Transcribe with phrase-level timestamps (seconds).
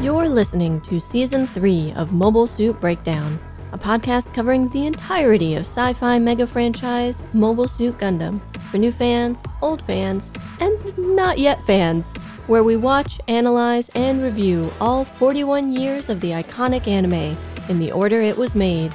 [0.00, 3.38] You're listening to Season 3 of Mobile Suit Breakdown,
[3.72, 8.40] a podcast covering the entirety of sci fi mega franchise Mobile Suit Gundam
[8.70, 12.12] for new fans, old fans, and not yet fans,
[12.46, 17.36] where we watch, analyze, and review all 41 years of the iconic anime
[17.68, 18.94] in the order it was made.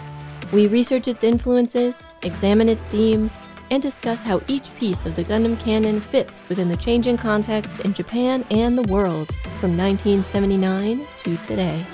[0.52, 3.40] We research its influences, examine its themes,
[3.71, 7.94] and discuss how each piece of the Gundam canon fits within the changing context in
[7.94, 11.85] Japan and the world from 1979 to today.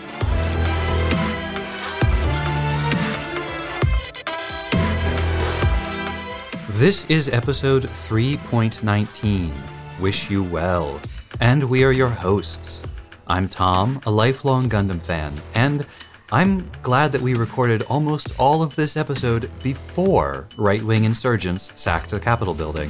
[6.82, 9.54] This is episode 3.19
[10.00, 11.00] Wish You Well,
[11.40, 12.82] and we are your hosts.
[13.28, 15.86] I'm Tom, a lifelong Gundam fan, and
[16.34, 22.12] I'm glad that we recorded almost all of this episode before right wing insurgents sacked
[22.12, 22.90] the Capitol building.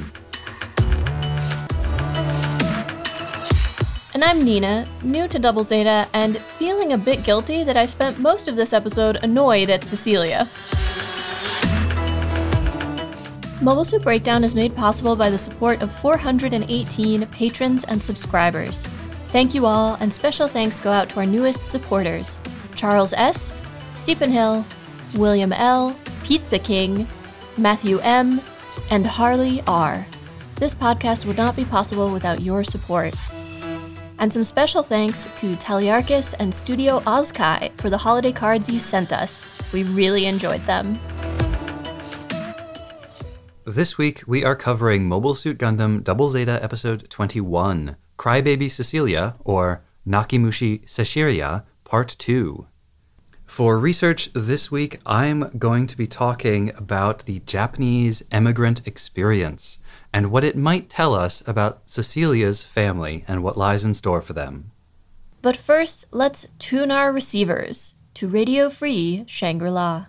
[4.14, 8.20] And I'm Nina, new to Double Zeta, and feeling a bit guilty that I spent
[8.20, 10.48] most of this episode annoyed at Cecilia.
[13.60, 18.84] Mobile Suit Breakdown is made possible by the support of 418 patrons and subscribers.
[19.32, 22.38] Thank you all, and special thanks go out to our newest supporters
[22.74, 23.52] Charles S.,
[23.94, 24.64] Stephen Hill,
[25.16, 27.06] William L., Pizza King,
[27.56, 28.40] Matthew M.,
[28.90, 30.06] and Harley R.
[30.56, 33.14] This podcast would not be possible without your support.
[34.18, 39.12] And some special thanks to Taliarchus and Studio Ozkai for the holiday cards you sent
[39.12, 39.42] us.
[39.72, 41.00] We really enjoyed them.
[43.64, 49.82] This week, we are covering Mobile Suit Gundam Double Zeta Episode 21 Crybaby Cecilia, or
[50.06, 52.66] Nakimushi Seshiria, Part 2.
[53.44, 59.76] For research this week, I'm going to be talking about the Japanese immigrant experience
[60.10, 64.32] and what it might tell us about Cecilia's family and what lies in store for
[64.32, 64.70] them.
[65.42, 70.06] But first, let's tune our receivers to Radio Free Shangri La.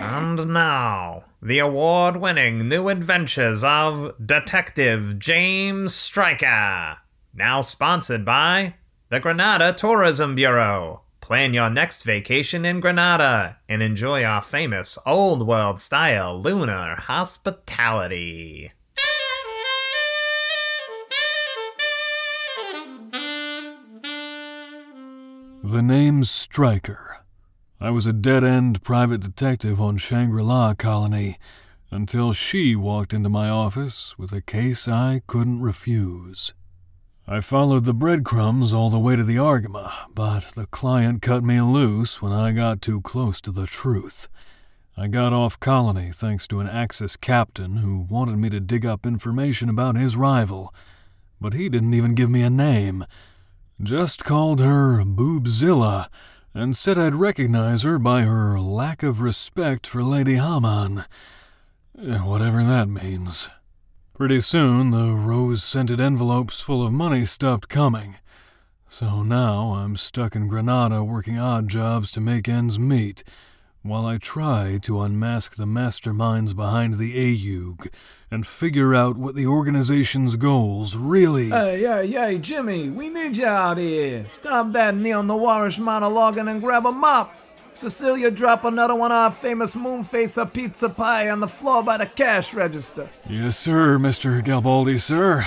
[0.00, 6.96] And now, the award winning new adventures of Detective James Stryker.
[7.34, 8.74] Now sponsored by
[9.08, 11.00] the Granada Tourism Bureau.
[11.22, 18.70] Plan your next vacation in Granada and enjoy our famous old world style lunar hospitality.
[25.64, 27.24] The name's Stryker.
[27.80, 31.38] I was a dead end private detective on Shangri La Colony
[31.90, 36.52] until she walked into my office with a case I couldn't refuse.
[37.26, 41.60] I followed the breadcrumbs all the way to the Argama, but the client cut me
[41.60, 44.26] loose when I got too close to the truth.
[44.96, 49.06] I got off colony thanks to an Axis captain who wanted me to dig up
[49.06, 50.74] information about his rival,
[51.40, 53.06] but he didn't even give me a name.
[53.80, 56.08] Just called her Boobzilla
[56.52, 61.04] and said I'd recognize her by her lack of respect for Lady Haman.
[61.98, 63.48] Eh, Whatever that means.
[64.22, 68.18] Pretty soon, the rose scented envelopes full of money stopped coming.
[68.86, 73.24] So now I'm stuck in Granada working odd jobs to make ends meet,
[73.82, 77.88] while I try to unmask the masterminds behind the AUG
[78.30, 81.50] and figure out what the organization's goals really.
[81.50, 84.24] Hey, hey, hey, Jimmy, we need you out here.
[84.28, 87.36] Stop that neo-noirish monologuing and grab a mop.
[87.74, 92.06] Cecilia, drop another one of our famous moonfacer pizza pie on the floor by the
[92.06, 93.08] cash register.
[93.28, 94.42] yes, sir, Mr.
[94.42, 95.44] Galbaldi, sir.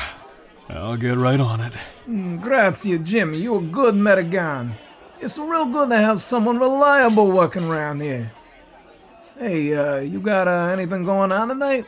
[0.67, 1.73] I'll get right on it.
[2.09, 3.37] Mm, grazie, Jimmy.
[3.37, 4.71] You're a good Metagon.
[5.21, 8.31] It's real good to have someone reliable working around here.
[9.37, 11.85] Hey, uh, you got uh, anything going on tonight?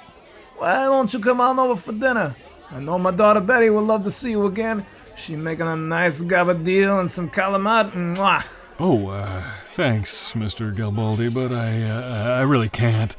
[0.57, 2.35] Why don't you come on over for dinner?
[2.69, 4.85] I know my daughter Betty would love to see you again.
[5.15, 7.91] She making a nice gabardine and some calamari.
[8.15, 8.43] Mwah.
[8.79, 9.43] Oh, uh,
[9.77, 10.75] thanks, Mr.
[10.75, 13.15] Galbaldi, but I, uh, I really can't.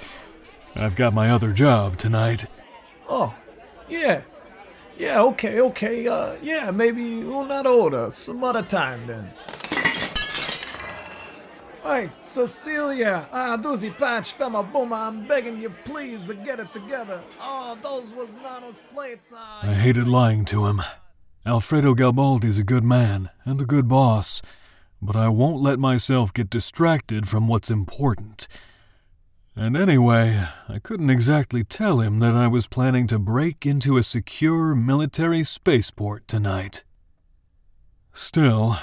[0.75, 2.47] I've got my other job tonight.
[3.09, 3.33] Oh,
[3.89, 4.23] yeah.
[4.99, 6.09] Yeah, okay, okay.
[6.09, 9.31] Uh, yeah, maybe una hora, some other time then.
[11.85, 17.23] Hey, Cecilia, ah, doozy patch, fema booma, I'm begging you, please, to get it together.
[17.41, 19.33] Oh, those was Nano's plates.
[19.63, 20.83] I hated lying to him.
[21.47, 24.43] Alfredo Galbaldi's a good man and a good boss,
[25.01, 28.49] but I won't let myself get distracted from what's important.
[29.55, 34.03] And anyway, I couldn't exactly tell him that I was planning to break into a
[34.03, 36.85] secure military spaceport tonight.
[38.13, 38.79] Still,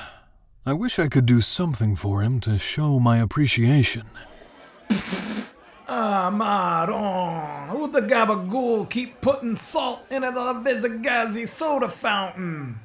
[0.66, 4.08] I wish I could do something for him to show my appreciation.
[5.88, 12.80] Ah, Maron, who the gabagool keep putting salt into the Vizagazi soda fountain?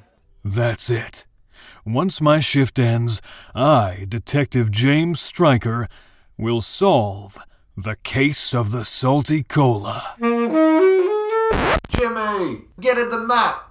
[0.45, 1.25] That's it.
[1.85, 3.21] Once my shift ends,
[3.55, 5.87] I, Detective James Stryker,
[6.37, 7.37] will solve
[7.77, 10.15] the case of the salty cola.
[11.89, 13.67] Jimmy, get at the map.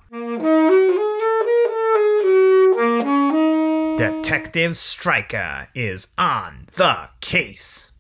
[3.98, 7.90] Detective Stryker is on the case.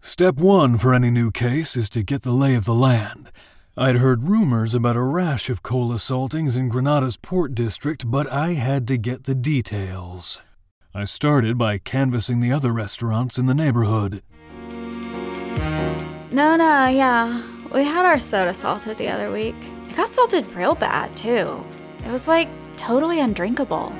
[0.00, 3.30] Step one for any new case is to get the lay of the land.
[3.76, 8.54] I'd heard rumors about a rash of cola saltings in Granada's Port District, but I
[8.54, 10.40] had to get the details.
[10.92, 14.22] I started by canvassing the other restaurants in the neighborhood.
[16.32, 17.42] No, no, yeah.
[17.72, 19.54] We had our soda salted the other week.
[19.88, 21.64] It got salted real bad, too.
[22.04, 23.90] It was like totally undrinkable.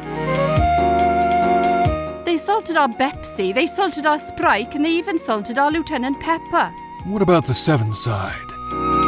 [2.25, 6.75] They salted our Pepsi, they salted our Sprite, and they even salted our Lieutenant Pepper.
[7.05, 9.00] What about the Seven Side?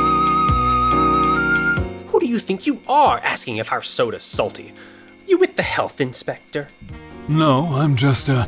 [2.22, 4.72] Who do you think you are asking if our soda's salty?
[5.26, 6.68] You with the health inspector?
[7.26, 8.46] No, I'm just a.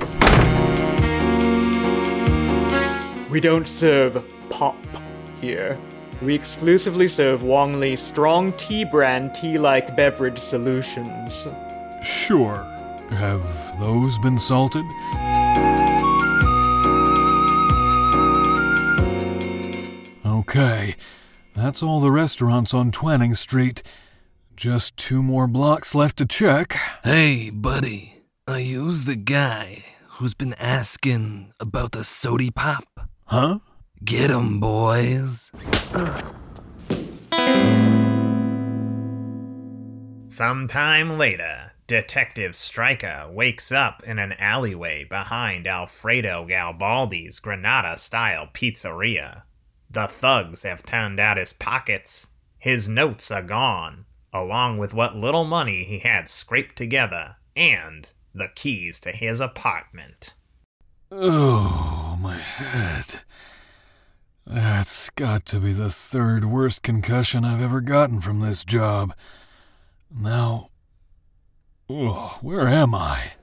[3.28, 4.76] We don't serve pop
[5.40, 5.76] here.
[6.22, 11.44] We exclusively serve Wongley strong tea brand tea like beverage solutions.
[12.00, 12.62] Sure.
[13.10, 14.84] Have those been salted?
[20.24, 20.94] Okay,
[21.54, 23.82] that's all the restaurants on Twanning Street.
[24.56, 26.76] Just two more blocks left to check.
[27.02, 28.22] Hey, buddy.
[28.46, 32.84] I you the guy who's been asking about the sody pop?
[33.26, 33.60] Huh?
[34.04, 35.50] Get 'em, boys.
[40.28, 49.42] Sometime later, Detective Stryker wakes up in an alleyway behind Alfredo Galbaldi's Granada style pizzeria.
[49.94, 52.26] The thugs have turned out his pockets.
[52.58, 58.48] His notes are gone, along with what little money he had scraped together, and the
[58.56, 60.34] keys to his apartment.
[61.12, 63.20] Oh, my head.
[64.44, 69.14] That's got to be the third worst concussion I've ever gotten from this job.
[70.10, 70.70] Now.
[71.88, 73.34] Oh, where am I?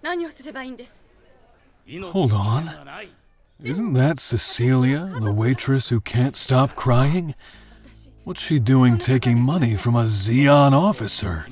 [2.11, 2.69] Hold on.
[3.63, 7.35] Isn't that Cecilia, the waitress who can't stop crying?
[8.23, 11.45] What's she doing taking money from a Zeon officer?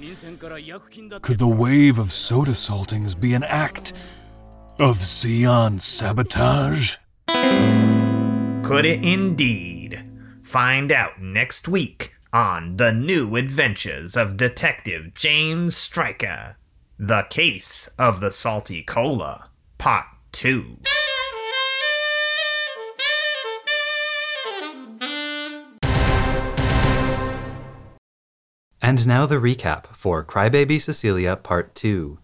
[1.21, 3.94] Could the wave of soda saltings be an act
[4.79, 6.97] of Zeon sabotage?
[7.27, 10.03] Could it indeed?
[10.41, 16.57] Find out next week on The New Adventures of Detective James Stryker
[16.97, 20.77] The Case of the Salty Cola, Part 2.
[28.89, 32.18] And now the recap for Crybaby Cecilia Part 2.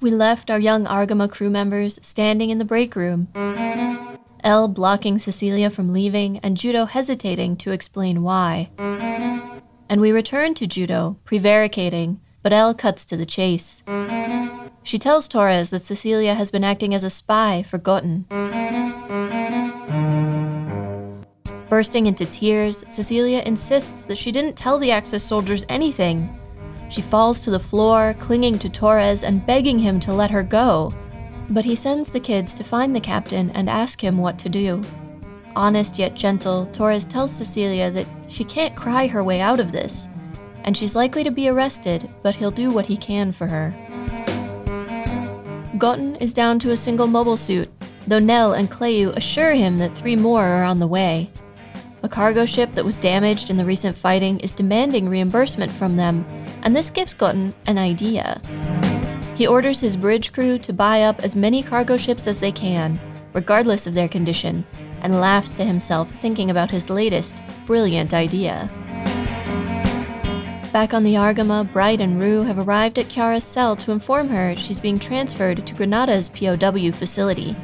[0.00, 3.28] We left our young Argama crew members standing in the break room.
[4.42, 8.70] Elle blocking Cecilia from leaving, and Judau hesitating to explain why.
[9.90, 13.82] And we return to Judau, prevaricating, but Elle cuts to the chase.
[14.84, 18.24] She tells Torres that Cecilia has been acting as a spy for Gotten.
[21.68, 26.38] Bursting into tears, Cecilia insists that she didn't tell the Axis soldiers anything.
[26.88, 30.92] She falls to the floor, clinging to Torres and begging him to let her go.
[31.48, 34.84] But he sends the kids to find the captain and ask him what to do.
[35.56, 40.08] Honest yet gentle, Torres tells Cecilia that she can't cry her way out of this,
[40.64, 43.74] and she's likely to be arrested, but he'll do what he can for her.
[45.78, 47.70] Gotten is down to a single mobile suit,
[48.06, 51.30] though Nell and Cleu assure him that three more are on the way.
[52.02, 56.24] A cargo ship that was damaged in the recent fighting is demanding reimbursement from them,
[56.62, 58.40] and this gives Gotten an idea.
[59.36, 63.00] He orders his bridge crew to buy up as many cargo ships as they can,
[63.32, 64.66] regardless of their condition,
[65.02, 68.70] and laughs to himself thinking about his latest, brilliant idea.
[70.72, 74.54] Back on the Argama, Bright and Roux have arrived at Kiara's cell to inform her
[74.54, 77.56] she's being transferred to Granada's POW facility.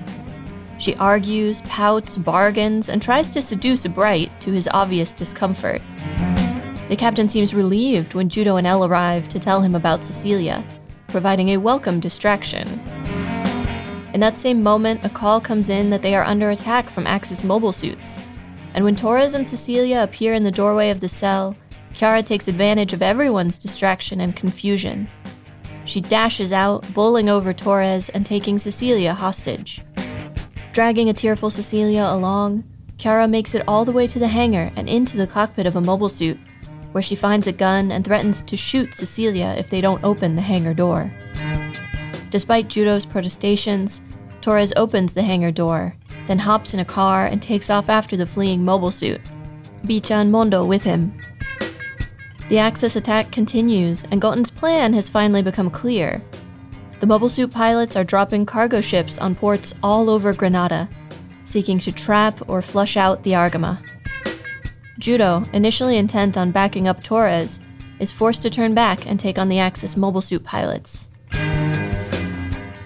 [0.78, 5.80] She argues, pouts, bargains, and tries to seduce Bright to his obvious discomfort.
[6.88, 10.64] The captain seems relieved when Judau and Elle arrive to tell him about Cecilia,
[11.08, 12.68] providing a welcome distraction.
[14.16, 17.44] In that same moment, a call comes in that they are under attack from Axis
[17.44, 18.18] mobile suits.
[18.72, 21.54] And when Torres and Cecilia appear in the doorway of the cell,
[21.92, 25.06] Kiara takes advantage of everyone's distraction and confusion.
[25.84, 29.84] she dashes out, bowling over Torres and taking Cecilia hostage.
[30.72, 32.64] Dragging a tearful Cecilia along,
[32.96, 35.82] Kiara makes it all the way to the hangar and into the cockpit of a
[35.82, 36.38] mobile suit,
[36.92, 40.40] where she finds a gun and threatens to shoot Cecilia if they don't open the
[40.40, 41.12] hangar door.
[42.30, 44.00] Despite Judau's protestations,
[44.46, 45.96] Torres opens the hangar door,
[46.28, 49.20] then hops in a car and takes off after the fleeing mobile suit,
[49.82, 51.18] Beecha and Mondo with him.
[52.48, 56.22] The Axis attack continues, and Gotten's plan has finally become clear.
[57.00, 60.88] The mobile suit pilots are dropping cargo ships on ports all over Granada,
[61.42, 63.84] seeking to trap or flush out the Argama.
[65.00, 67.58] Judau, initially intent on backing up Torres,
[67.98, 71.08] is forced to turn back and take on the Axis mobile suit pilots.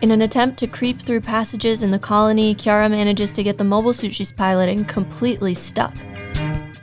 [0.03, 3.65] In an attempt to creep through passages in the colony, Kiara manages to get the
[3.65, 5.95] mobile suit she's piloting completely stuck.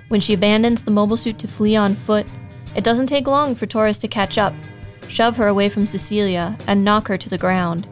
[0.10, 2.28] When she abandons the mobile suit to flee on foot,
[2.76, 4.54] it doesn't take long for Torres to catch up,
[5.08, 7.88] shove her away from Cecilia, and knock her to the ground.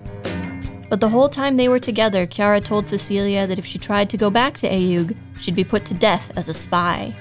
[0.92, 4.18] But the whole time they were together, Kiara told Cecilia that if she tried to
[4.18, 7.16] go back to AEUG, she'd be put to death as a spy.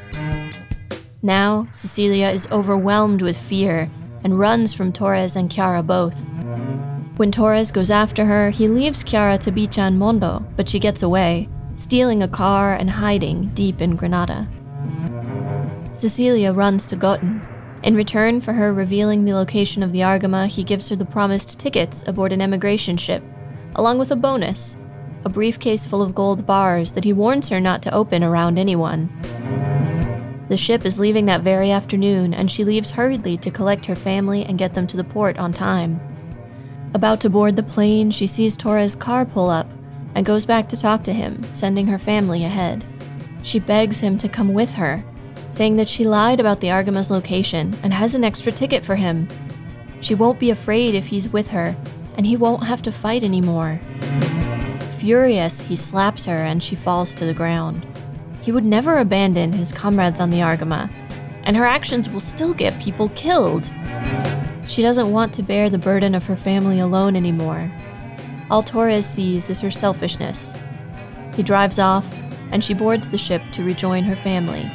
[1.23, 3.89] Now, Cecilia is overwhelmed with fear
[4.23, 6.23] and runs from Torres and Kiara both.
[7.17, 11.03] When Torres goes after her, he leaves Kiara to Beecha and Mondo, but she gets
[11.03, 14.49] away, stealing a car and hiding deep in Granada.
[15.93, 17.41] Cecilia runs to Gotten.
[17.85, 21.61] In return for her revealing the location of the Argama, he gives her the promised
[21.61, 23.23] tickets aboard an emigration ship,
[23.77, 24.77] along with a bonus
[25.25, 29.09] a briefcase full of gold bars that he warns her not to open around anyone.
[30.49, 34.45] The ship is leaving that very afternoon, and she leaves hurriedly to collect her family
[34.45, 36.01] and get them to the port on time.
[36.95, 39.69] About to board the plane, she sees Torres' car pull up
[40.15, 42.85] and goes back to talk to him, sending her family ahead.
[43.43, 45.05] She begs him to come with her,
[45.51, 49.29] saying that she lied about the Argama's location and has an extra ticket for him.
[50.01, 51.75] She won't be afraid if he's with her,
[52.17, 53.81] and he won't have to fight anymore.
[54.99, 57.85] Furious, he slaps her and she falls to the ground.
[58.41, 60.89] He would never abandon his comrades on the Argama,
[61.43, 63.69] and her actions will still get people killed.
[64.67, 67.71] She doesn't want to bear the burden of her family alone anymore.
[68.51, 70.55] All Torres sees is her selfishness.
[71.35, 72.11] He drives off,
[72.51, 74.71] and she boards the ship to rejoin her family.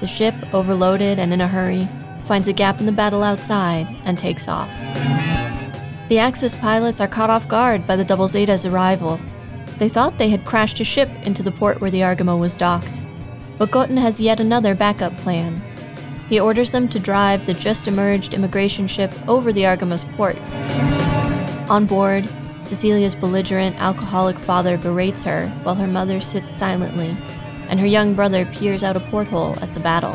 [0.00, 1.88] The ship, overloaded and in a hurry,
[2.20, 4.70] finds a gap in the battle outside and takes off.
[6.08, 9.20] The Axis pilots are caught off guard by the Double Zeta's arrival.
[9.78, 13.02] They thought they had crashed a ship into the port where the Argama was docked.
[13.58, 15.62] But Gotten has yet another backup plan.
[16.32, 20.38] He orders them to drive the just emerged immigration ship over the Argama's port.
[21.68, 22.26] On board,
[22.62, 27.14] Cecilia's belligerent, alcoholic father berates her while her mother sits silently,
[27.68, 30.14] and her young brother peers out a porthole at the battle.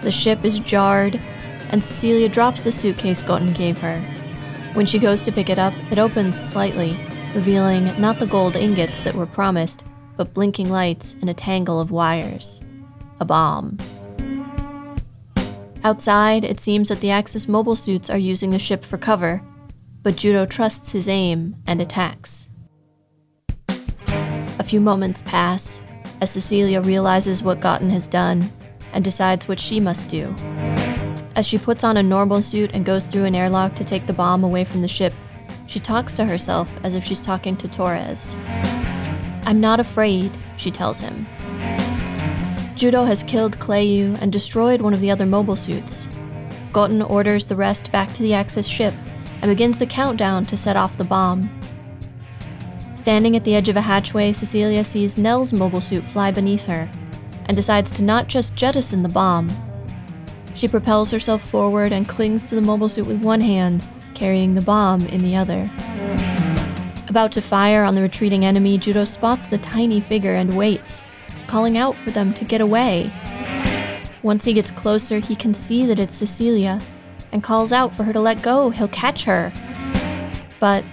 [0.00, 1.20] The ship is jarred,
[1.68, 4.00] and Cecilia drops the suitcase Gotten gave her.
[4.72, 6.96] When she goes to pick it up, it opens slightly,
[7.34, 9.84] revealing not the gold ingots that were promised,
[10.16, 12.62] but blinking lights and a tangle of wires.
[13.20, 13.76] A bomb.
[15.84, 19.42] Outside, it seems that the Axis mobile suits are using the ship for cover,
[20.02, 22.48] but Judau trusts his aim and attacks.
[23.68, 25.82] A few moments pass
[26.22, 28.50] as Cecilia realizes what Gotten has done
[28.94, 30.34] and decides what she must do.
[31.36, 34.12] As she puts on a normal suit and goes through an airlock to take the
[34.14, 35.12] bomb away from the ship,
[35.66, 38.34] she talks to herself as if she's talking to Torres.
[39.44, 41.26] I'm not afraid, she tells him.
[42.76, 46.08] Judau has killed Kleyu and destroyed one of the other mobile suits.
[46.72, 48.92] Gotten orders the rest back to the Axis ship
[49.42, 51.48] and begins the countdown to set off the bomb.
[52.96, 56.90] Standing at the edge of a hatchway, Cecilia sees Nell's mobile suit fly beneath her
[57.44, 59.48] and decides to not just jettison the bomb.
[60.54, 64.62] She propels herself forward and clings to the mobile suit with one hand, carrying the
[64.62, 65.70] bomb in the other.
[67.06, 71.03] About to fire on the retreating enemy, Judau spots the tiny figure and waits,
[71.46, 73.12] calling out for them to get away.
[74.22, 76.80] Once he gets closer, he can see that it's Cecilia
[77.32, 78.70] and calls out for her to let go.
[78.70, 79.52] He'll catch her.
[80.60, 80.84] But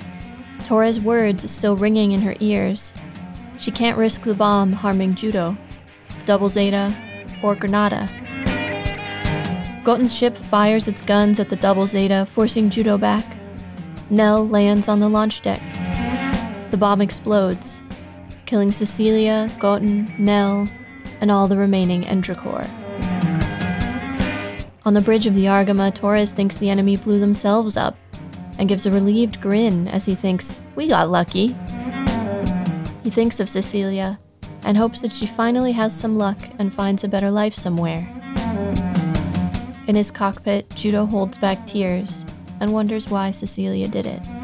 [0.66, 2.92] Torres' words are still ringing in her ears.
[3.58, 5.58] She can't risk the bomb harming Judau,
[6.26, 6.94] Double Zeta,
[7.44, 8.10] or Granada.
[9.84, 13.38] Gotten's ship fires its guns at the Double Zeta, forcing Judau back.
[14.10, 15.62] Nell lands on the launch deck.
[16.72, 17.82] The bomb explodes,
[18.52, 20.68] killing Cecilia, Gotten, Nell,
[21.22, 22.68] and all the remaining Endracor.
[24.84, 27.96] On the bridge of the Argama, Torres thinks the enemy blew themselves up
[28.60, 31.56] and gives a relieved grin as he thinks, We got lucky.
[33.06, 34.20] He thinks of Cecilia
[34.66, 38.06] and hopes that she finally has some luck and finds a better life somewhere.
[39.88, 42.26] In his cockpit, Judau holds back tears
[42.60, 44.41] and wonders why Cecilia did it.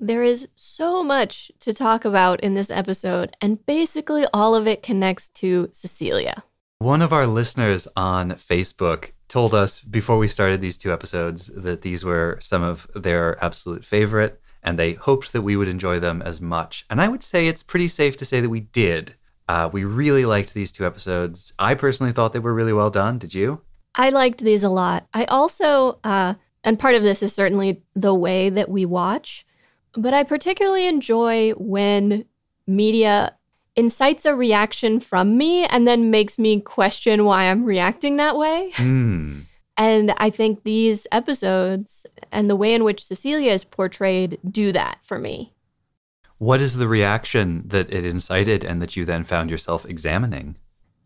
[0.00, 4.80] There is so much to talk about in this episode, and basically all of it
[4.80, 6.44] connects to Cecilia.
[6.78, 11.82] One of our listeners on Facebook told us before we started these two episodes that
[11.82, 16.22] these were some of their absolute favorite, and they hoped that we would enjoy them
[16.22, 16.86] as much.
[16.88, 19.16] And I would say it's pretty safe to say that we did.
[19.48, 21.52] Uh, we really liked these two episodes.
[21.58, 23.18] I personally thought they were really well done.
[23.18, 23.62] Did you?
[23.96, 25.08] I liked these a lot.
[25.12, 29.44] I also, uh, and part of this is certainly the way that we watch,
[29.94, 32.24] but I particularly enjoy when
[32.66, 33.34] media
[33.76, 38.72] incites a reaction from me and then makes me question why I'm reacting that way.
[38.76, 39.40] Hmm.
[39.80, 44.98] And I think these episodes and the way in which Cecilia is portrayed do that
[45.02, 45.54] for me.
[46.38, 50.56] What is the reaction that it incited and that you then found yourself examining?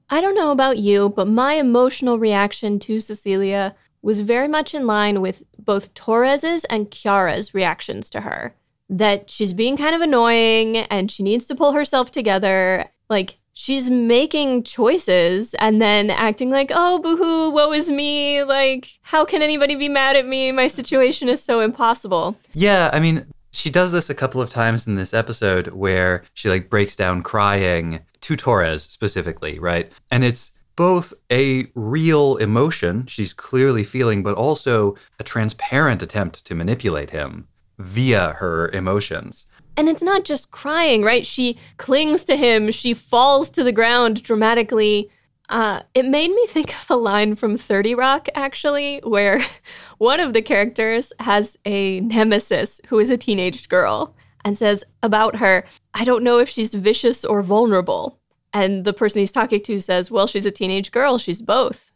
[0.08, 4.86] I don't know about you, but my emotional reaction to Cecilia was very much in
[4.86, 8.54] line with both Torres's and Kiara's reactions to her.
[8.92, 12.86] That she's being kind of annoying and she needs to pull herself together.
[13.08, 18.42] Like, she's making choices and then acting like, oh, boohoo, woe is me.
[18.44, 20.52] Like, how can anybody be mad at me?
[20.52, 22.36] My situation is so impossible.
[22.54, 26.48] Yeah, I mean, she does this a couple of times in this episode where she
[26.48, 29.90] like breaks down crying to Torres specifically, right?
[30.10, 36.54] And it's both a real emotion she's clearly feeling, but also a transparent attempt to
[36.54, 37.48] manipulate him
[37.82, 39.46] via her emotions.
[39.76, 41.26] And it's not just crying, right?
[41.26, 45.10] She clings to him, she falls to the ground dramatically.
[45.48, 49.40] Uh, it made me think of a line from 30 Rock, actually, where
[49.98, 54.14] one of the characters has a nemesis who is a teenage girl
[54.44, 55.64] and says about her,
[55.94, 58.18] I don't know if she's vicious or vulnerable.
[58.52, 61.92] And the person he's talking to says, Well, she's a teenage girl, she's both.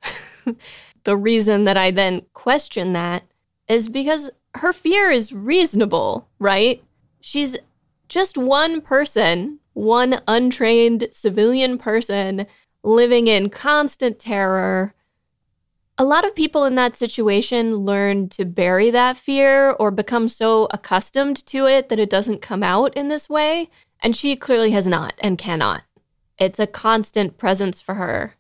[1.05, 3.25] the reason that I then question that
[3.69, 6.83] is because her fear is reasonable, right?
[7.21, 7.57] She's
[8.09, 12.47] just one person, one untrained civilian person
[12.83, 14.95] living in constant terror.
[15.99, 20.69] A lot of people in that situation learn to bury that fear or become so
[20.71, 23.71] accustomed to it that it doesn't come out in this way.
[24.01, 25.83] And she clearly has not and cannot.
[26.39, 28.35] It's a constant presence for her.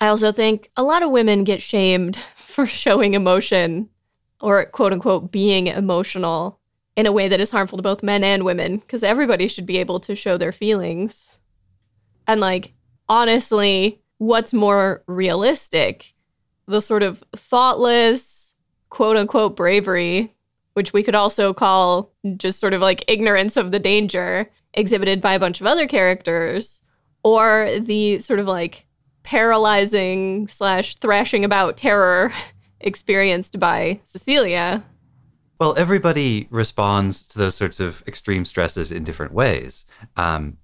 [0.00, 3.90] I also think a lot of women get shamed for showing emotion
[4.40, 6.60] or quote unquote being emotional
[6.96, 9.78] in a way that is harmful to both men and women because everybody should be
[9.78, 11.38] able to show their feelings.
[12.26, 12.72] And like,
[13.08, 16.12] honestly, what's more realistic?
[16.66, 18.54] The sort of thoughtless,
[18.90, 20.34] quote unquote bravery,
[20.74, 25.34] which we could also call just sort of like ignorance of the danger exhibited by
[25.34, 26.80] a bunch of other characters,
[27.22, 28.86] or the sort of like
[29.22, 32.32] paralyzing slash thrashing about terror
[32.80, 34.84] experienced by Cecilia.
[35.60, 39.84] Well, everybody responds to those sorts of extreme stresses in different ways.
[40.16, 40.58] Um,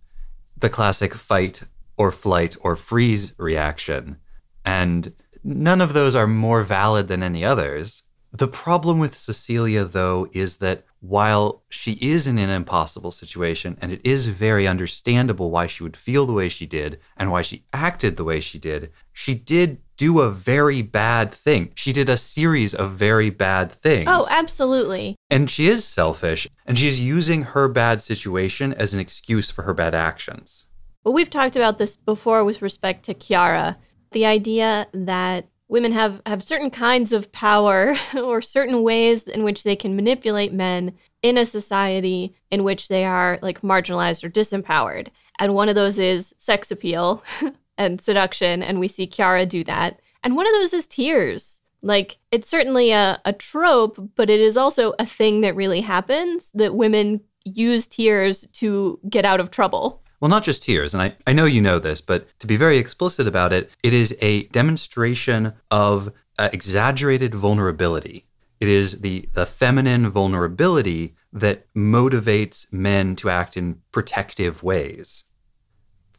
[0.56, 1.62] the classic fight
[1.96, 4.18] or flight or freeze reaction.
[4.64, 8.02] And none of those are more valid than any others.
[8.32, 13.92] The problem with Cecilia, though, is that while she is in an impossible situation, and
[13.92, 17.64] it is very understandable why she would feel the way she did and why she
[17.72, 21.70] acted the way she did, she did do a very bad thing.
[21.74, 24.08] She did a series of very bad things.
[24.10, 25.16] Oh, absolutely.
[25.30, 29.74] And she is selfish, and she's using her bad situation as an excuse for her
[29.74, 30.64] bad actions.
[31.04, 33.76] Well, we've talked about this before with respect to Kiara.
[34.12, 39.62] The idea that women have, have certain kinds of power or certain ways in which
[39.62, 45.08] they can manipulate men in a society in which they are like marginalized or disempowered.
[45.38, 47.24] And one of those is sex appeal
[47.78, 48.62] and seduction.
[48.62, 50.00] And we see Kiara do that.
[50.22, 51.60] And one of those is tears.
[51.82, 56.50] Like, it's certainly a, a trope, but it is also a thing that really happens
[56.54, 60.02] that women use tears to get out of trouble.
[60.20, 62.78] Well, not just tears, and I, I know you know this, but to be very
[62.78, 68.24] explicit about it, it is a demonstration of uh, exaggerated vulnerability.
[68.60, 75.24] It is the, the feminine vulnerability that motivates men to act in protective ways,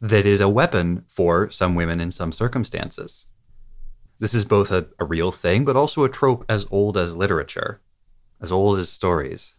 [0.00, 3.26] that is a weapon for some women in some circumstances.
[4.18, 7.80] This is both a, a real thing, but also a trope as old as literature,
[8.40, 9.54] as old as stories.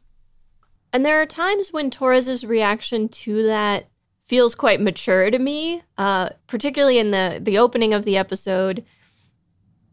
[0.94, 3.90] And there are times when Torres's reaction to that
[4.26, 8.84] feels quite mature to me, uh, particularly in the the opening of the episode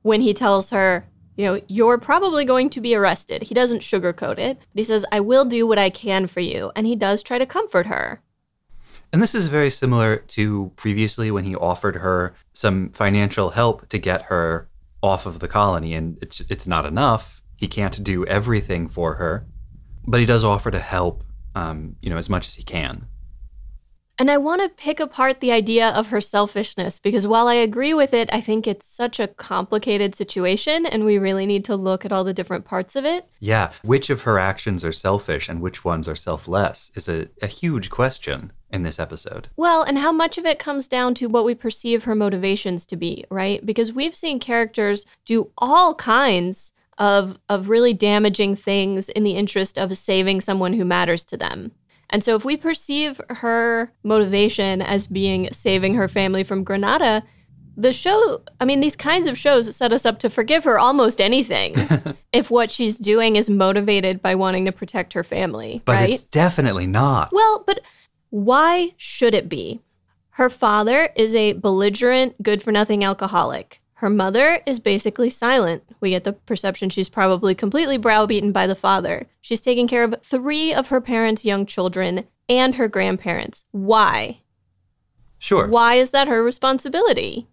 [0.03, 3.43] when he tells her, you know, you're probably going to be arrested.
[3.43, 6.71] He doesn't sugarcoat it, but he says, I will do what I can for you.
[6.77, 8.21] And he does try to comfort her.
[9.15, 13.99] And this is very similar to previously when he offered her some financial help to
[14.01, 14.69] get her
[15.05, 15.95] off of the colony.
[15.95, 17.41] And it's, it's not enough.
[17.55, 19.47] He can't do everything for her,
[20.05, 21.23] but he does offer to help,
[21.55, 23.07] um, you know, as much as he can.
[24.19, 27.95] And I want to pick apart the idea of her selfishness because while I agree
[27.95, 32.05] with it, I think it's such a complicated situation and we really need to look
[32.05, 33.29] at all the different parts of it.
[33.41, 37.49] Yeah, which of her actions are selfish and which ones are selfless is a, a
[37.49, 39.49] huge question in this episode.
[39.57, 42.97] Well, and how much of it comes down to what we perceive her motivations to
[42.97, 43.65] be, right?
[43.65, 49.79] Because we've seen characters do all kinds of of really damaging things in the interest
[49.79, 51.73] of saving someone who matters to them.
[52.11, 57.25] And so, if we perceive her motivation as being saving her family from Granada,
[57.77, 61.21] the show, I mean, these kinds of shows set us up to forgive her almost
[61.21, 61.75] anything
[62.33, 65.83] if what she's doing is motivated by wanting to protect her family.
[65.85, 66.11] But right?
[66.11, 67.33] it's definitely not.
[67.33, 67.81] Well, but
[68.35, 69.81] why should it be?
[70.31, 73.81] Her father is a belligerent, good for nothing alcoholic.
[73.99, 75.85] Her mother is basically silent.
[76.01, 79.29] We get the perception she's probably completely browbeaten by the father.
[79.41, 83.67] She's taking care of three of her parents' young children and her grandparents.
[83.71, 84.41] Why?
[85.39, 85.69] Sure.
[85.69, 87.47] Why is that her responsibility?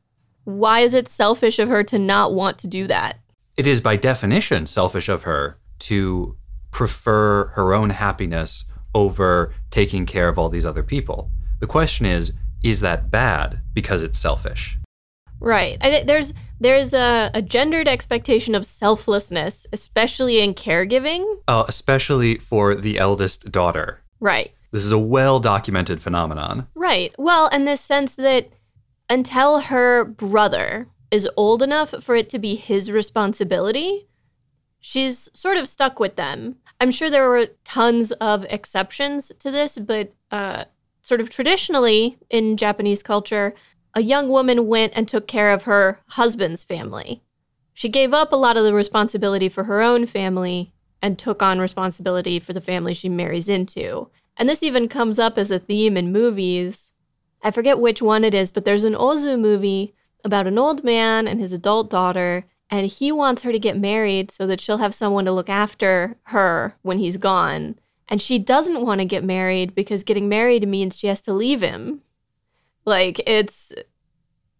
[0.46, 3.20] Why is it selfish of her to not want to do that?
[3.56, 6.38] It is by definition selfish of her to
[6.72, 11.30] prefer her own happiness over taking care of all these other people.
[11.60, 14.78] The question is, is that bad because it's selfish?
[15.40, 15.78] Right.
[15.82, 21.26] I think there's there's a, a gendered expectation of selflessness, especially in caregiving.
[21.48, 24.02] Uh, especially for the eldest daughter.
[24.20, 24.54] Right.
[24.72, 26.68] This is a well documented phenomenon.
[26.76, 27.14] Right.
[27.18, 28.50] Well, in this sense that
[29.10, 34.08] until her brother is old enough for it to be his responsibility,
[34.80, 36.58] she's sort of stuck with them.
[36.82, 40.66] I'm sure there were tons of exceptions to this, but uh,
[41.04, 43.54] sort of traditionally in Japanese culture,
[43.94, 47.22] a young woman went and took care of her husband's family.
[47.76, 51.60] She gave up a lot of the responsibility for her own family and took on
[51.60, 54.10] responsibility for the family she marries into.
[54.36, 56.94] And this even comes up as a theme in movies.
[57.44, 59.94] I forget which one it is, but there's an Ozu movie
[60.26, 64.32] about an old man and his adult daughter, and he wants her to get married
[64.32, 67.76] so that she'll have someone to look after her when he's gone.
[68.08, 71.62] And she doesn't want to get married because getting married means she has to leave
[71.62, 72.02] him.
[72.86, 73.72] Like it's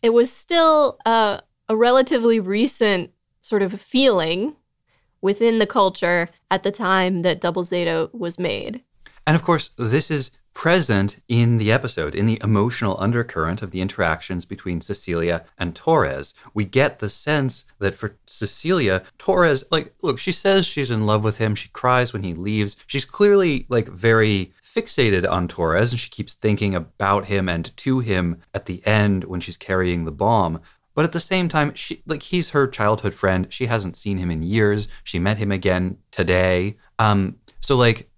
[0.02, 4.56] it was still a, a relatively recent sort of feeling
[5.22, 8.84] within the culture at the time that Double Zeta was made.
[9.26, 13.82] And of course, this is present in the episode, in the emotional undercurrent of the
[13.82, 16.34] interactions between Cecilia and Torres.
[16.54, 21.24] We get the sense that for Cecilia, Torres, like, look, she says she's in love
[21.24, 21.56] with him.
[21.56, 22.76] She cries when he leaves.
[22.88, 28.00] She's clearly, like, very fixated on Torres and she keeps thinking about him and to
[28.00, 30.62] him at the end when she's carrying the bomb.
[30.94, 33.48] But at the same time, she like he's her childhood friend.
[33.50, 34.88] She hasn't seen him in years.
[35.04, 36.78] She met him again today.
[37.00, 38.10] Um, so like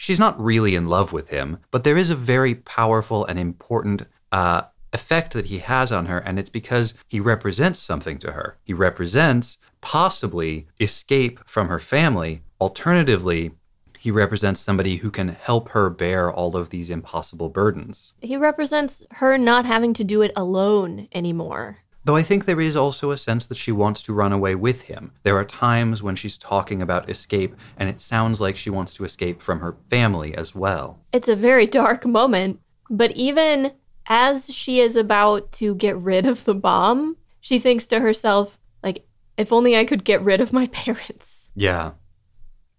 [0.00, 4.06] she's not really in love with him, but there is a very powerful and important
[4.32, 4.62] uh,
[4.94, 8.56] effect that he has on her, and it's because he represents something to her.
[8.64, 12.40] He represents possibly escape from her family.
[12.60, 13.52] Alternatively,
[13.98, 18.14] he represents somebody who can help her bear all of these impossible burdens.
[18.22, 21.80] He represents her not having to do it alone anymore.
[22.04, 24.82] Though I think there is also a sense that she wants to run away with
[24.82, 25.12] him.
[25.22, 29.04] There are times when she's talking about escape, and it sounds like she wants to
[29.04, 31.00] escape from her family as well.
[31.12, 33.72] It's a very dark moment, but even
[34.06, 39.06] as she is about to get rid of the bomb, she thinks to herself, like,
[39.36, 41.50] if only I could get rid of my parents.
[41.54, 41.92] Yeah.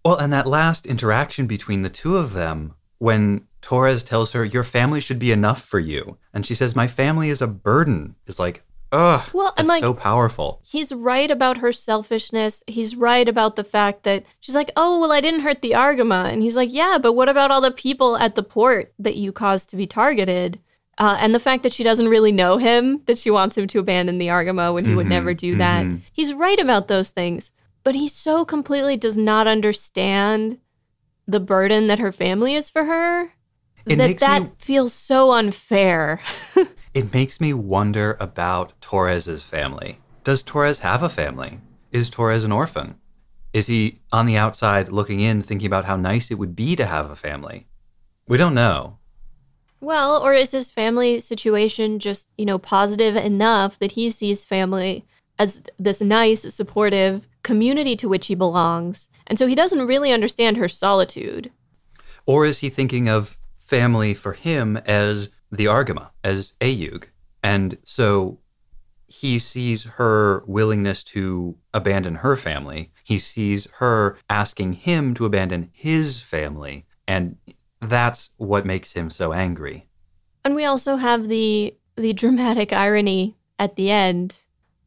[0.04, 4.64] Well, and that last interaction between the two of them, when Torres tells her, Your
[4.64, 8.40] family should be enough for you, and she says, My family is a burden, is
[8.40, 9.22] like, ugh.
[9.32, 10.60] Well, and like- so powerful.
[10.62, 12.62] He's right about her selfishness.
[12.66, 16.30] He's right about the fact that she's like, oh, well, I didn't hurt the Argama.
[16.32, 19.32] And he's like, yeah, but what about all the people at the port that you
[19.32, 20.60] caused to be targeted?
[20.98, 23.78] Uh, and the fact that she doesn't really know him, that she wants him to
[23.78, 25.86] abandon the Argama when he would Mhm, never do that.
[25.86, 26.00] mhm.
[26.12, 27.50] He's right about those things,
[27.82, 30.58] but he so completely does not understand
[31.26, 33.32] the burden that her family is for her
[33.86, 36.20] It that that me- feels so unfair.
[36.94, 39.98] It makes me wonder about Torres's family.
[40.24, 41.58] Does Torres have a family?
[41.90, 42.96] Is Torres an orphan?
[43.54, 46.84] Is he on the outside looking in, thinking about how nice it would be to
[46.84, 47.66] have a family?
[48.28, 48.98] We don't know.
[49.80, 55.06] Well, or is his family situation just, you know, positive enough that he sees family
[55.38, 59.08] as this nice, supportive community to which he belongs?
[59.26, 61.50] And so he doesn't really understand her solitude.
[62.26, 67.04] Or is he thinking of family for him as the Argama, as AEUG?
[67.44, 68.40] And so
[69.06, 72.90] he sees her willingness to abandon her family.
[73.04, 76.86] He sees her asking him to abandon his family.
[77.06, 77.36] And
[77.80, 79.86] that's what makes him so angry.
[80.44, 84.38] And we also have the the dramatic irony at the end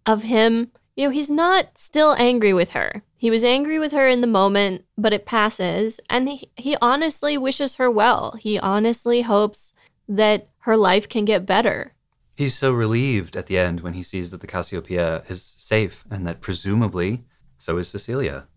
[0.08, 3.04] of him, you know, he's not still angry with her.
[3.16, 7.38] He was angry with her in the moment, but it passes and he, he honestly
[7.38, 8.38] wishes her well.
[8.40, 9.72] He honestly hopes
[10.08, 11.94] that her life can get better.
[12.36, 16.28] He's so relieved at the end when he sees that the Cassiopeia is safe and
[16.28, 17.24] that presumably
[17.58, 18.48] so is Cecilia.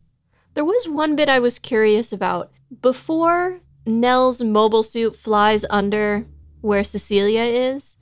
[0.55, 2.51] There was one bit I was curious about.
[2.83, 6.27] Before Nell's mobile suit flies under
[6.61, 7.97] where Cecilia is,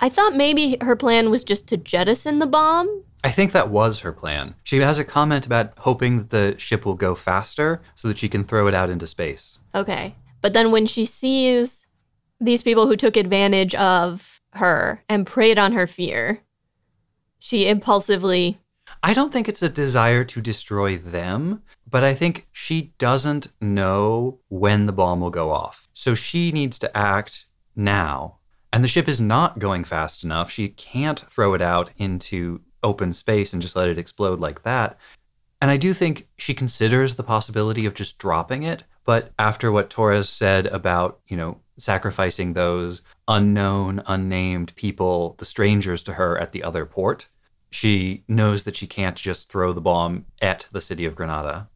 [0.00, 3.04] I thought maybe her plan was just to jettison the bomb.
[3.22, 4.54] I think that was her plan.
[4.64, 8.28] She has a comment about hoping that the ship will go faster so that she
[8.28, 9.58] can throw it out into space.
[9.74, 10.16] Okay.
[10.40, 11.86] But then when she sees
[12.40, 16.40] these people who took advantage of her and preyed on her fear,
[17.38, 18.58] she impulsively.
[19.02, 24.40] I don't think it's a desire to destroy them, but I think she doesn't know
[24.48, 25.88] when the bomb will go off.
[25.94, 28.38] So she needs to act now.
[28.72, 30.50] And the ship is not going fast enough.
[30.50, 34.98] She can't throw it out into open space and just let it explode like that.
[35.60, 38.84] And I do think she considers the possibility of just dropping it.
[39.04, 46.02] But after what Torres said about, you know, sacrificing those unknown, unnamed people, the strangers
[46.04, 47.28] to her at the other port,
[47.70, 51.68] she knows that she can't just throw the bomb at the city of Granada.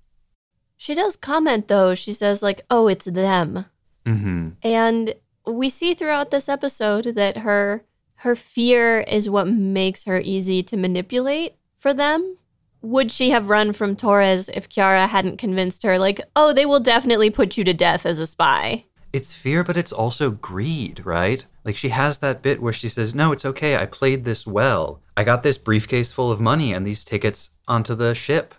[0.76, 1.94] She does comment though.
[1.94, 3.66] She says like, "Oh, it's them."
[4.04, 4.50] Mm-hmm.
[4.62, 5.14] And
[5.46, 7.84] we see throughout this episode that her
[8.16, 12.38] her fear is what makes her easy to manipulate for them.
[12.82, 16.80] Would she have run from Torres if Kiara hadn't convinced her like, "Oh, they will
[16.80, 21.46] definitely put you to death as a spy." It's fear, but it's also greed, right?
[21.64, 23.76] Like she has that bit where she says, No, it's okay.
[23.76, 25.00] I played this well.
[25.16, 28.56] I got this briefcase full of money and these tickets onto the ship.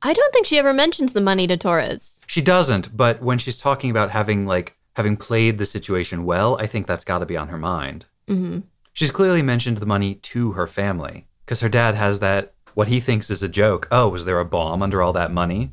[0.00, 2.20] I don't think she ever mentions the money to Torres.
[2.28, 6.68] She doesn't, but when she's talking about having, like, having played the situation well, I
[6.68, 8.06] think that's got to be on her mind.
[8.28, 8.60] Mm-hmm.
[8.92, 13.00] She's clearly mentioned the money to her family because her dad has that, what he
[13.00, 13.88] thinks is a joke.
[13.90, 15.72] Oh, was there a bomb under all that money?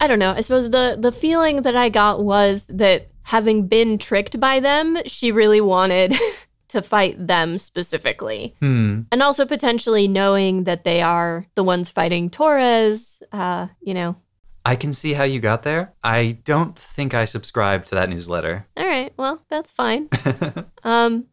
[0.00, 0.32] I don't know.
[0.32, 4.98] I suppose the the feeling that I got was that having been tricked by them,
[5.06, 6.14] she really wanted
[6.68, 8.54] to fight them specifically.
[8.60, 9.02] Hmm.
[9.10, 14.16] And also potentially knowing that they are the ones fighting Torres, uh, you know.
[14.64, 15.94] I can see how you got there.
[16.04, 18.66] I don't think I subscribed to that newsletter.
[18.76, 20.08] All right, well, that's fine.
[20.84, 21.26] um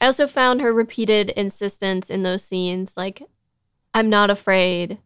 [0.00, 3.22] I also found her repeated insistence in those scenes like
[3.92, 4.98] I'm not afraid.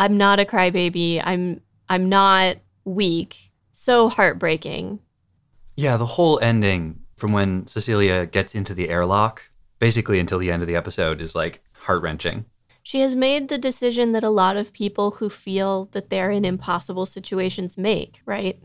[0.00, 1.20] I'm not a crybaby.
[1.22, 1.60] I'm
[1.90, 3.52] I'm not weak.
[3.72, 4.98] So heartbreaking.
[5.76, 10.62] Yeah, the whole ending from when Cecilia gets into the airlock, basically until the end
[10.62, 12.46] of the episode, is like heart wrenching.
[12.82, 16.46] She has made the decision that a lot of people who feel that they're in
[16.46, 18.58] impossible situations make, right?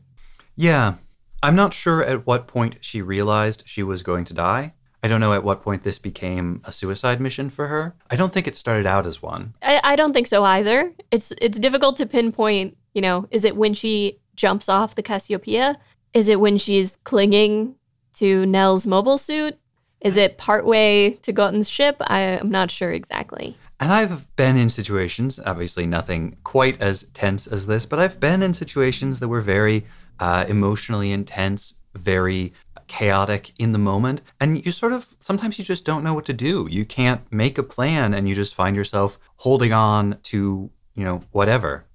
[0.55, 0.95] Yeah.
[1.43, 4.73] I'm not sure at what point she realized she was going to die.
[5.05, 7.93] I don't know at what point this became a suicide mission for her.
[8.09, 9.53] I don't think it started out as one.
[9.61, 10.93] I, I don't think so either.
[11.11, 15.77] It's it's difficult to pinpoint, you know, is it when she jumps off the Cassiopeia?
[16.15, 17.75] Is it when she's clinging
[18.15, 19.59] to Nell's mobile suit?
[20.01, 21.97] Is it partway to Gotten's ship?
[22.01, 23.55] I, I'm not sure exactly.
[23.79, 28.41] And I've been in situations, obviously nothing quite as tense as this, but I've been
[28.41, 29.85] in situations that were very
[30.19, 32.53] uh, emotionally intense, very
[32.87, 34.21] chaotic in the moment.
[34.39, 36.67] And you sort of, sometimes you just don't know what to do.
[36.69, 41.21] You can't make a plan and you just find yourself holding on to, you know,
[41.31, 41.85] whatever.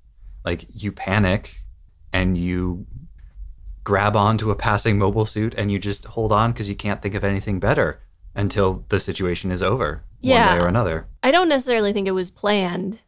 [0.44, 1.62] Like you panic
[2.12, 2.86] and you
[3.84, 7.14] grab onto a passing mobile suit and you just hold on because you can't think
[7.14, 8.00] of anything better
[8.34, 10.48] until the situation is over Yeah.
[10.48, 11.06] one way or another.
[11.22, 13.00] I don't necessarily think it was planned.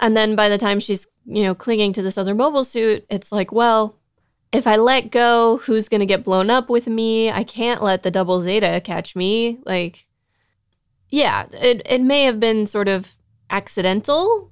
[0.00, 3.30] And then by the time she's, you know, clinging to this other mobile suit, it's
[3.30, 3.96] like, well,
[4.52, 7.30] if I let go, who's going to get blown up with me?
[7.30, 9.58] I can't let the double zeta catch me.
[9.64, 10.06] Like,
[11.08, 13.16] yeah, it, it may have been sort of
[13.48, 14.50] accidental,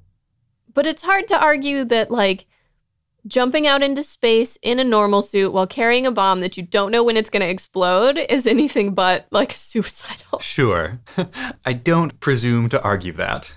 [0.73, 2.47] but it's hard to argue that, like,
[3.27, 6.91] jumping out into space in a normal suit while carrying a bomb that you don't
[6.91, 10.39] know when it's going to explode is anything but, like, suicidal.
[10.39, 11.01] Sure.
[11.67, 13.55] I don't presume to argue that.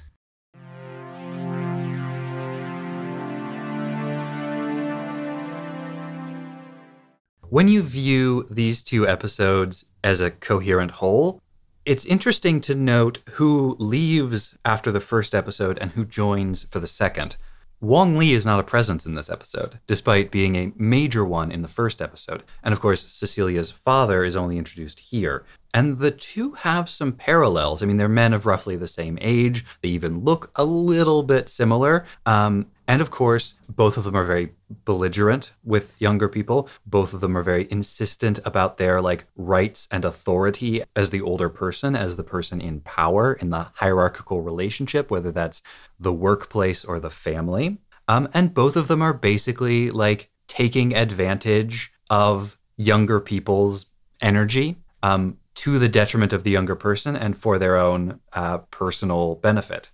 [7.54, 11.39] When you view these two episodes as a coherent whole,
[11.86, 16.88] it's interesting to note who leaves after the first episode and who joins for the
[16.88, 17.38] second.
[17.80, 21.62] Wong Lee is not a presence in this episode, despite being a major one in
[21.62, 22.42] the first episode.
[22.63, 25.46] And of course, Cecilia's father is only introduced here.
[25.74, 27.82] And the two have some parallels.
[27.82, 29.66] I mean, they're men of roughly the same age.
[29.82, 32.06] They even look a little bit similar.
[32.28, 34.54] Um, and of course, both of them are very
[34.86, 36.70] belligerent with younger people.
[36.86, 41.50] Both of them are very insistent about their like rights and authority as the older
[41.50, 45.64] person, as the person in power in the hierarchical relationship, whether that's
[46.00, 47.80] the workplace or the family.
[48.08, 53.88] Um, and both of them are basically like taking advantage of younger people's
[54.22, 59.36] energy um, to the detriment of the younger person and for their own uh, personal
[59.36, 59.92] benefit.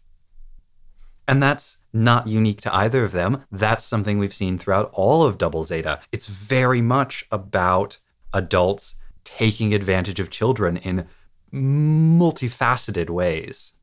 [1.27, 3.45] And that's not unique to either of them.
[3.51, 5.99] That's something we've seen throughout all of Double Zeta.
[6.11, 7.97] It's very much about
[8.33, 11.07] adults taking advantage of children in
[11.53, 13.73] multifaceted ways.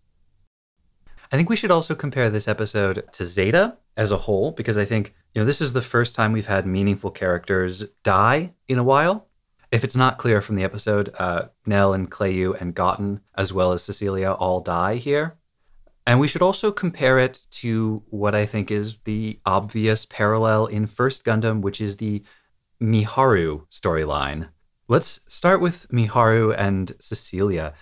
[1.33, 4.85] I think we should also compare this episode to Zeta as a whole because I
[4.85, 8.85] think, you know, this is the first time we've had meaningful characters die in a
[8.85, 9.27] while.
[9.77, 13.73] If it's not clear from the episode, uh, Nell and Cleo and Gotten, as well
[13.73, 15.37] as Cecilia, all die here.
[16.07, 20.87] And we should also compare it to what I think is the obvious parallel in
[20.87, 22.23] First Gundam, which is the
[22.81, 24.49] Miharu storyline.
[24.89, 27.75] Let's start with Miharu and Cecilia.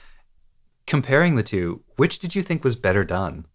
[0.89, 3.47] Comparing the two, which did you think was better done?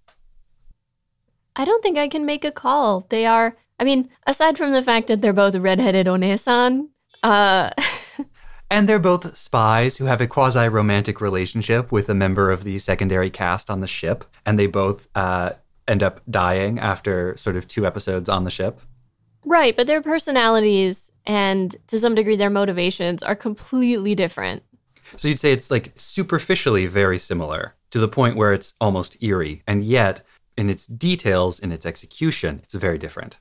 [1.57, 3.05] I don't think I can make a call.
[3.09, 6.87] They are, I mean, aside from the fact that they're both redheaded Onesan,
[7.21, 7.71] uh,
[8.71, 12.77] And they're both spies who have a quasi romantic relationship with a member of the
[12.79, 14.25] secondary cast on the ship.
[14.45, 15.51] And they both uh,
[15.87, 18.79] end up dying after sort of two episodes on the ship.
[19.45, 24.63] right, but their personalities and to some degree their motivations are completely different.
[25.17, 29.63] So you'd say it's like superficially very similar to the point where it's almost eerie.
[29.65, 30.21] And yet,
[30.55, 33.37] in its details, in its execution, it's very different.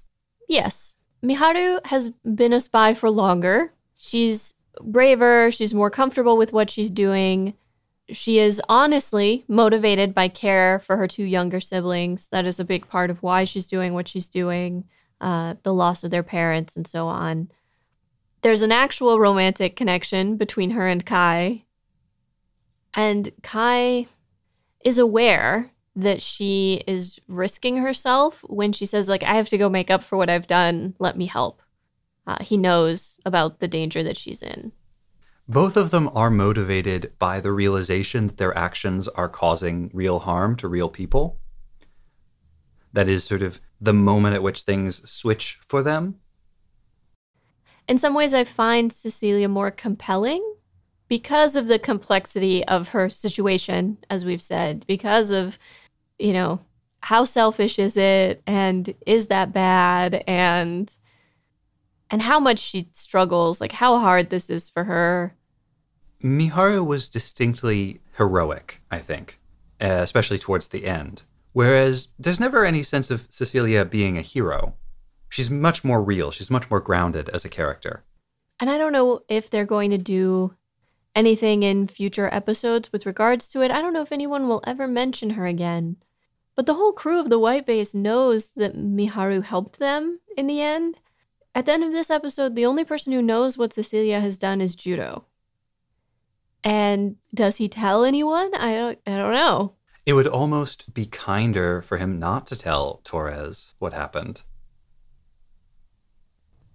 [0.49, 0.95] Yes.
[1.23, 3.73] Miharu has been a spy for longer.
[3.95, 7.55] She's braver, she's more comfortable with what she's doing.
[8.11, 12.27] She is honestly motivated by care for her two younger siblings.
[12.29, 14.85] That is a big part of why she's doing what she's doing,
[15.21, 17.51] uh, the loss of their parents, and so on.
[18.43, 21.65] There's an actual romantic connection between her and Kai.
[22.95, 24.07] And Kai
[24.85, 29.69] is aware that she is risking herself when she says, like, I have to go
[29.69, 30.95] make up for what I've done.
[30.99, 31.61] Let me help.
[32.29, 34.71] Uh, he knows about the danger that she's in.
[35.49, 40.55] Both of them are motivated by the realization that their actions are causing real harm
[40.57, 41.41] to real people.
[42.93, 46.17] That is sort of the moment at which things switch for them.
[47.89, 50.45] In some ways, I find Cecilia more compelling
[51.09, 55.59] because of the complexity of her situation, as we've said, because of,
[56.19, 56.61] you know,
[57.01, 60.95] how selfish is it and is that bad and
[62.11, 65.35] and how much she struggles, like how hard this is for her.
[66.23, 69.39] Miharu was distinctly heroic, I think,
[69.81, 71.23] uh, especially towards the end.
[71.53, 74.75] Whereas there's never any sense of Cecilia being a hero.
[75.29, 78.05] She's much more real, she's much more grounded as a character.
[78.61, 80.55] And I don't know if they're going to do
[81.15, 83.71] anything in future episodes with regards to it.
[83.71, 85.97] I don't know if anyone will ever mention her again.
[86.55, 90.61] But the whole crew of the White Base knows that Miharu helped them in the
[90.61, 90.99] end.
[91.55, 94.61] At the end of this episode, the only person who knows what Cecilia has done
[94.61, 95.25] is Judau.
[96.63, 98.55] And does he tell anyone?
[98.55, 99.75] I don't I don't know.
[100.05, 104.43] It would almost be kinder for him not to tell Torres what happened.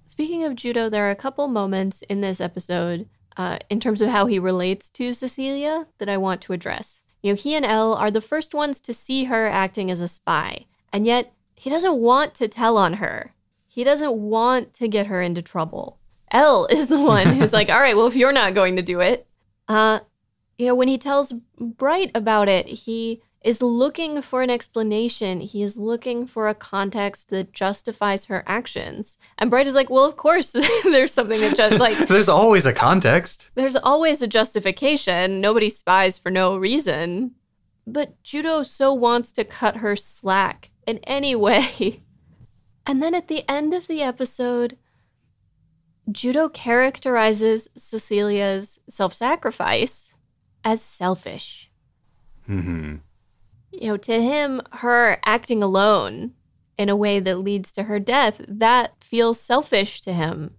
[0.05, 4.09] Speaking of Judau, there are a couple moments in this episode uh, in terms of
[4.09, 7.03] how he relates to Cecilia that I want to address.
[7.23, 10.07] You know, he and Elle are the first ones to see her acting as a
[10.07, 13.32] spy, and yet he doesn't want to tell on her.
[13.73, 15.97] He doesn't want to get her into trouble.
[16.29, 18.99] Elle is the one who's like, all right, well, if you're not going to do
[18.99, 19.25] it,
[19.67, 20.01] uh,
[20.59, 25.41] you know, when he tells Bright about it, he is looking for an explanation.
[25.41, 29.17] He is looking for a context that justifies her actions.
[29.39, 30.51] And Bright is like, well, of course,
[30.83, 33.49] there's something that just like There's always a context.
[33.55, 35.41] there's always a justification.
[35.41, 37.31] Nobody spies for no reason.
[37.87, 42.03] But Judau so wants to cut her slack in any way.
[42.85, 44.77] And then at the end of the episode,
[46.09, 50.15] Judau characterizes Cecilia's self sacrifice
[50.63, 51.69] as selfish.
[52.45, 52.95] hmm
[53.71, 56.33] You know, to him, her acting alone
[56.77, 60.55] in a way that leads to her death, that feels selfish to him.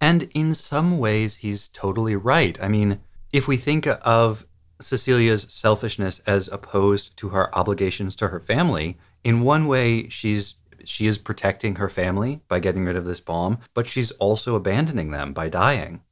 [0.00, 2.58] And in some ways, he's totally right.
[2.62, 3.00] I mean,
[3.32, 4.46] if we think of
[4.80, 10.54] Cecilia's selfishness as opposed to her obligations to her family, in one way, she's
[10.88, 15.10] she is protecting her family by getting rid of this bomb, but she's also abandoning
[15.10, 16.02] them by dying.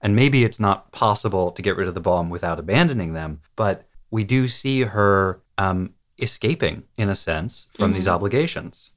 [0.00, 3.88] And maybe it's not possible to get rid of the bomb without abandoning them, but
[4.10, 8.90] we do see her um, escaping, in a sense, from these obligations.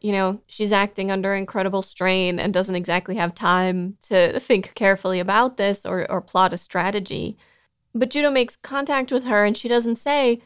[0.00, 5.18] you know, she's acting under incredible strain and doesn't exactly have time to think carefully
[5.18, 7.38] about this or, or plot a strategy.
[7.94, 10.42] But Judau makes contact with her and she doesn't say,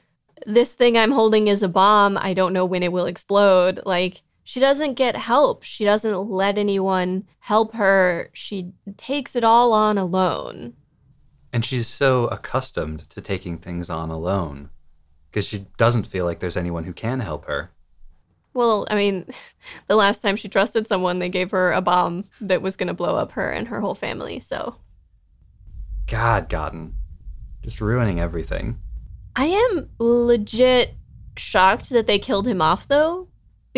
[0.46, 2.16] This thing I'm holding is a bomb.
[2.18, 3.80] I don't know when it will explode.
[3.84, 5.62] Like, she doesn't get help.
[5.62, 8.30] She doesn't let anyone help her.
[8.32, 10.72] She takes it all on alone.
[11.52, 14.70] And she's so accustomed to taking things on alone
[15.30, 17.72] because she doesn't feel like there's anyone who can help her.
[18.54, 19.26] Well, I mean,
[19.86, 22.94] the last time she trusted someone, they gave her a bomb that was going to
[22.94, 24.40] blow up her and her whole family.
[24.40, 24.76] So
[26.06, 26.94] God, Gotten.
[27.60, 28.78] Just ruining everything.
[29.36, 30.94] I am legit
[31.36, 33.28] shocked that they killed him off though,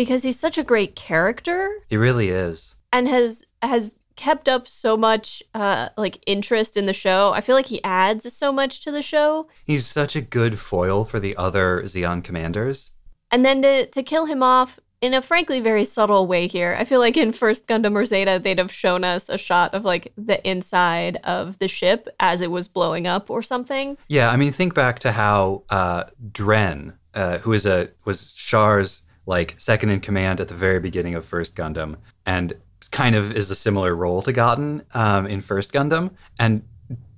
[0.01, 2.75] because he's such a great character He really is.
[2.91, 7.31] and has has kept up so much uh like interest in the show.
[7.33, 9.47] I feel like he adds so much to the show.
[9.65, 12.91] He's such a good foil for the other Zeon commanders.
[13.31, 16.75] And then to to kill him off in a frankly very subtle way here.
[16.77, 19.83] I feel like in first Gundam or Zeta they'd have shown us a shot of
[19.85, 23.97] like the inside of the ship as it was blowing up or something.
[24.07, 29.01] Yeah, I mean, think back to how uh, Dren, uh, who is a was Char's
[29.25, 32.53] like second in command at the very beginning of First Gundam, and
[32.91, 36.63] kind of is a similar role to Gotten um, in First Gundam, and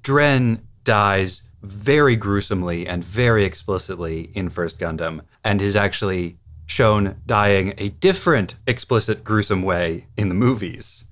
[0.02, 7.74] Dren dies very gruesomely and very explicitly in First Gundam, and is actually shown dying
[7.78, 11.06] a different explicit gruesome way in the movies.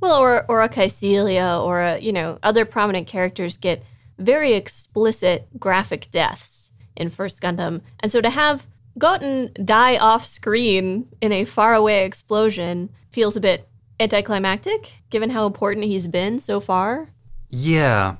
[0.00, 3.82] Well, or or a Caecilia or a, you know, other prominent characters get
[4.18, 7.82] very explicit graphic deaths in First Gundam.
[8.00, 8.66] And so to have
[8.98, 13.68] Gotten die off screen in a faraway explosion feels a bit
[13.98, 17.08] anticlimactic, given how important he's been so far.
[17.48, 18.16] Yeah.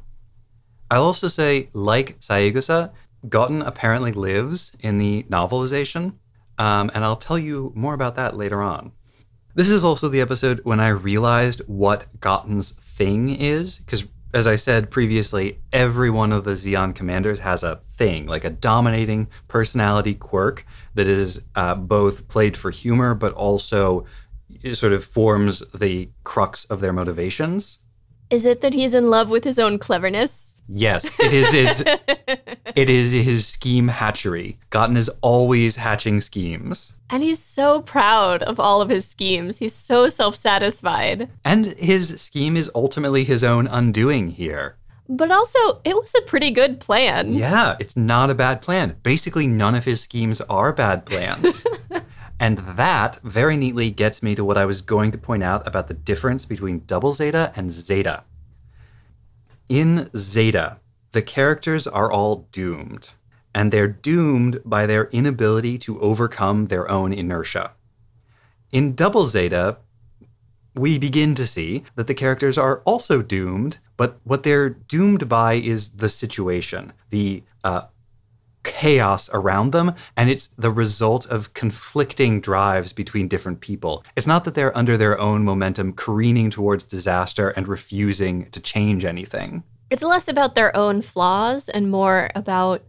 [0.91, 2.93] I'll also say, like Saegusa,
[3.29, 6.15] Gotten apparently lives in the novelization,
[6.59, 8.93] um, and I'll tell you more about that later on.
[9.55, 14.57] This is also the episode when I realized what Gotten's thing is, because as I
[14.57, 20.15] said previously, every one of the Zeon commanders has a thing, like a dominating personality
[20.15, 20.65] quirk
[20.95, 24.07] that is uh, both played for humor, but also
[24.73, 27.79] sort of forms the crux of their motivations.
[28.31, 30.55] Is it that he's in love with his own cleverness?
[30.69, 31.85] Yes, it is his
[32.77, 34.57] it is his scheme hatchery.
[34.71, 36.93] Gotten is always hatching schemes.
[37.11, 39.59] And he's so proud of all of his schemes.
[39.59, 41.29] He's so self satisfied.
[41.45, 44.77] And his scheme is ultimately his own undoing here.
[45.09, 47.33] But also, it was a pretty good plan.
[47.33, 48.95] Yeah, it's not a bad plan.
[49.03, 51.65] Basically, none of his schemes are bad plans.
[52.41, 55.89] and that very neatly gets me to what I was going to point out about
[55.89, 58.25] the difference between Double Zeta and Zeta.
[59.69, 60.79] In Zeta,
[61.13, 63.11] the characters are all doomed,
[63.55, 67.73] and they're doomed by their inability to overcome their own inertia.
[68.73, 69.77] In Double Zeta,
[70.75, 75.55] we begin to see that the characters are also doomed, but what they're doomed by
[75.55, 77.83] is the situation, the uh,
[78.63, 84.05] chaos around them, and it's the result of conflicting drives between different people.
[84.17, 89.05] It's not that they're under their own momentum careening towards disaster and refusing to change
[89.05, 89.63] anything.
[89.91, 92.85] It's less about their own flaws and more about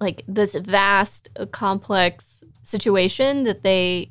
[0.00, 4.10] like this vast, complex situation that they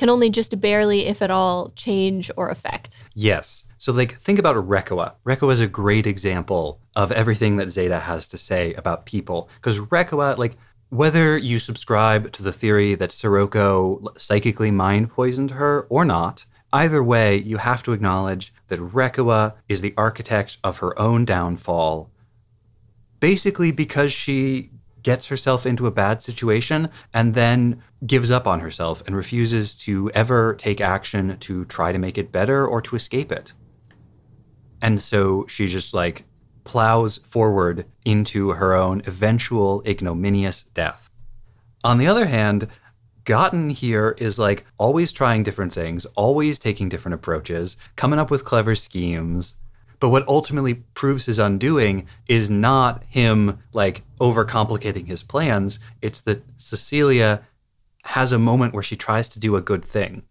[0.00, 3.04] can only just barely, if at all, change or affect.
[3.14, 3.66] Yes.
[3.76, 5.12] So, like, think about Reccoa.
[5.26, 9.50] Reccoa is a great example of everything that Zeta has to say about people.
[9.56, 10.56] Because Reccoa, like,
[10.88, 17.02] whether you subscribe to the theory that Scirocco psychically mind poisoned her or not, either
[17.04, 22.10] way, you have to acknowledge that Reccoa is the architect of her own downfall,
[23.20, 24.70] basically because she
[25.02, 30.10] gets herself into a bad situation and then gives up on herself and refuses to
[30.12, 33.52] ever take action to try to make it better or to escape it.
[34.82, 36.24] And so she just like
[36.64, 41.10] plows forward into her own eventual ignominious death.
[41.82, 42.68] On the other hand,
[43.24, 48.44] Gotten here is like always trying different things, always taking different approaches, coming up with
[48.44, 49.54] clever schemes.
[50.00, 55.78] But what ultimately proves his undoing is not him like overcomplicating his plans.
[56.02, 57.42] It's that Cecilia
[58.04, 60.22] has a moment where she tries to do a good thing.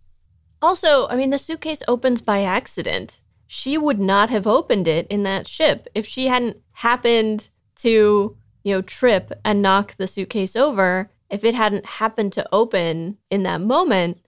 [0.62, 3.22] Also, I mean, the suitcase opens by accident.
[3.52, 8.76] she would not have opened it in that ship if she hadn't happened to, you
[8.76, 11.10] know, trip and knock the suitcase over.
[11.32, 14.20] If it hadn't happened to open in that moment,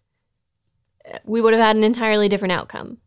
[1.24, 2.98] we would have had an entirely different outcome.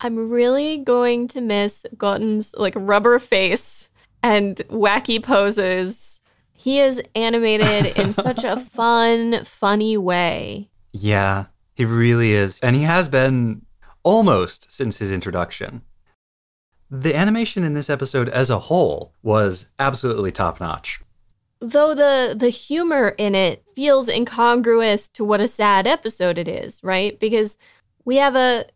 [0.00, 3.88] I'm really going to miss Gotten's like rubber face
[4.22, 6.20] and wacky poses.
[6.52, 10.70] He is animated in such a fun, funny way.
[10.92, 12.60] Yeah, he really is.
[12.60, 13.64] And he has been
[14.02, 15.82] almost since his introduction.
[16.90, 21.00] The animation in this episode as a whole was absolutely top notch.
[21.60, 26.82] Though the the humor in it feels incongruous to what a sad episode it is,
[26.84, 27.18] right?
[27.18, 27.58] Because
[28.04, 28.66] we have a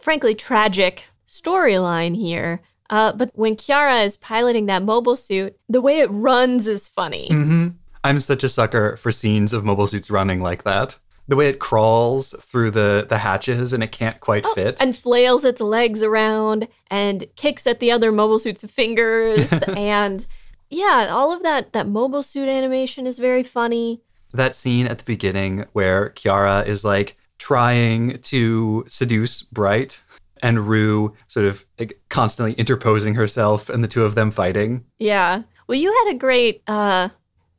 [0.00, 2.60] frankly tragic storyline here.
[2.88, 7.28] Uh, but when Kiara is piloting that mobile suit, the way it runs is funny.
[7.30, 7.68] Mm-hmm.
[8.02, 10.96] I'm such a sucker for scenes of mobile suits running like that.
[11.28, 14.78] The way it crawls through the, the hatches and it can't quite Oh, fit.
[14.80, 20.26] and flails its legs around and kicks at the other mobile suit's fingers and
[20.70, 24.00] yeah all of that that mobile suit animation is very funny
[24.32, 30.00] that scene at the beginning where Kiara is like trying to seduce Bright
[30.42, 34.84] and Roux sort of like, constantly interposing herself and the two of them fighting.
[34.98, 37.08] yeah well you had a great uh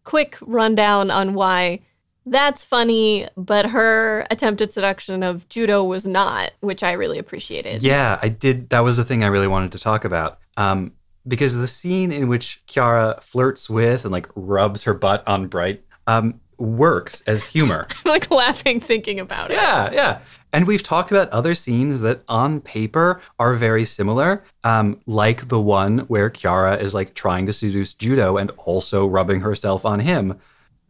[0.04, 1.80] quick rundown on why
[2.26, 8.20] that's funny but her attempted seduction of Judau was not which i really appreciated Yeah,
[8.22, 8.70] I did.
[8.70, 10.40] That was the thing I really wanted to talk about.
[10.58, 10.94] Um,
[11.28, 15.84] because the scene in which Kiara flirts with and like rubs her butt on Bright
[16.08, 17.88] um, works as humor.
[17.90, 20.20] i'm like laughing thinking about it Yeah, yeah.
[20.54, 25.62] And we've talked about other scenes that on paper are very similar, um, like the
[25.62, 30.40] one where Kiara is like trying to seduce Judau and also rubbing herself on him.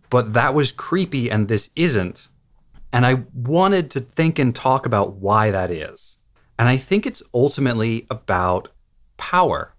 [0.10, 2.28] But that was creepy and this isn't.
[2.92, 6.18] And I wanted to think and talk about why that is.
[6.58, 8.70] And I think it's ultimately about
[9.18, 9.74] power.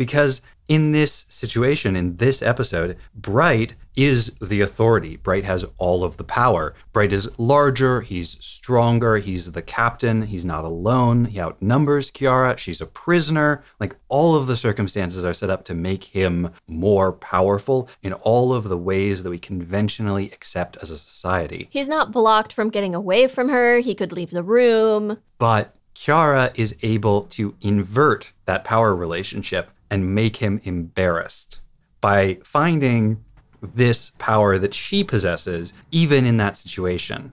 [0.00, 5.18] Because in this situation, in this episode, Bright is the authority.
[5.18, 6.72] Bright has all of the power.
[6.94, 12.80] Bright is larger, he's stronger, he's the captain, he's not alone, he outnumbers Kiara, she's
[12.80, 13.62] a prisoner.
[13.78, 18.54] Like all of the circumstances are set up to make him more powerful in all
[18.54, 21.68] of the ways that we conventionally accept as a society.
[21.70, 26.52] he's not blocked from getting away from her he could leave the room But Kiara
[26.54, 31.60] is able to invert that power relationship and make him embarrassed
[32.00, 33.24] by finding
[33.62, 37.32] this power that she possesses, even in that situation.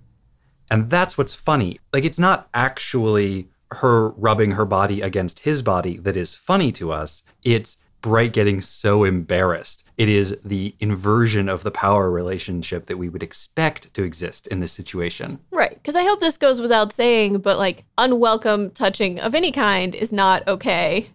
[0.70, 1.80] And that's what's funny.
[1.94, 6.92] Like, it's not actually her rubbing her body against his body that is funny to
[6.92, 7.24] us.
[7.44, 9.84] It's Bright getting so embarrassed.
[9.98, 14.60] It is the inversion of the power relationship that we would expect to exist in
[14.60, 15.40] this situation.
[15.52, 15.74] Right.
[15.74, 20.14] Because I hope this goes without saying, but like unwelcome touching of any kind is
[20.14, 21.10] not okay.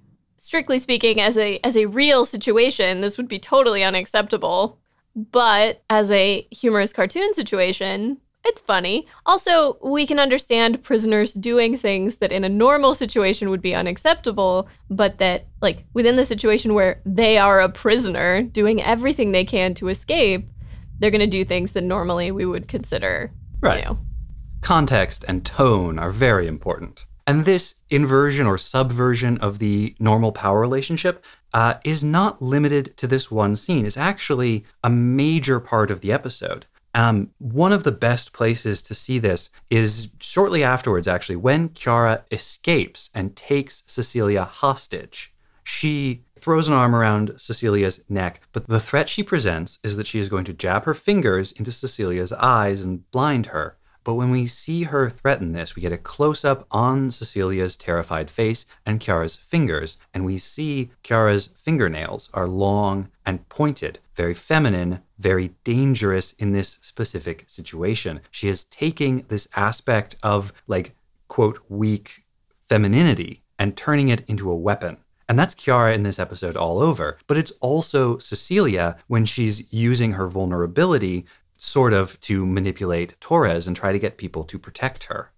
[0.44, 4.76] Strictly speaking, as a as a real situation, this would be totally unacceptable.
[5.14, 9.06] But as a humorous cartoon situation, it's funny.
[9.24, 14.68] Also, we can understand prisoners doing things that in a normal situation would be unacceptable,
[14.90, 19.74] but that, like, within the situation where they are a prisoner doing everything they can
[19.74, 20.48] to escape,
[20.98, 23.30] they're going to do things that normally we would consider,
[23.60, 23.78] Right.
[23.78, 23.98] you know,
[24.60, 27.06] context and tone are very important.
[27.26, 33.06] And this inversion or subversion of the normal power relationship uh, is not limited to
[33.06, 33.86] this one scene.
[33.86, 36.66] It's actually a major part of the episode.
[36.94, 42.22] Um, one of the best places to see this is shortly afterwards, actually, when Kiara
[42.30, 45.32] escapes and takes Cecilia hostage.
[45.64, 50.18] She throws an arm around Cecilia's neck, but the threat she presents is that she
[50.18, 53.76] is going to jab her fingers into Cecilia's eyes and blind her.
[54.04, 58.30] But when we see her threaten this, we get a close up on Cecilia's terrified
[58.30, 65.00] face and Kiara's fingers, and we see Kiara's fingernails are long and pointed, very feminine,
[65.18, 68.20] very dangerous in this specific situation.
[68.30, 70.94] She is taking this aspect of, like,
[71.28, 72.24] quote, weak
[72.68, 74.96] femininity and turning it into a weapon.
[75.28, 77.16] And that's Kiara in this episode all over.
[77.26, 81.24] But it's also Cecilia when she's using her vulnerability
[81.62, 85.30] sort of to manipulate Torres and try to get people to protect her.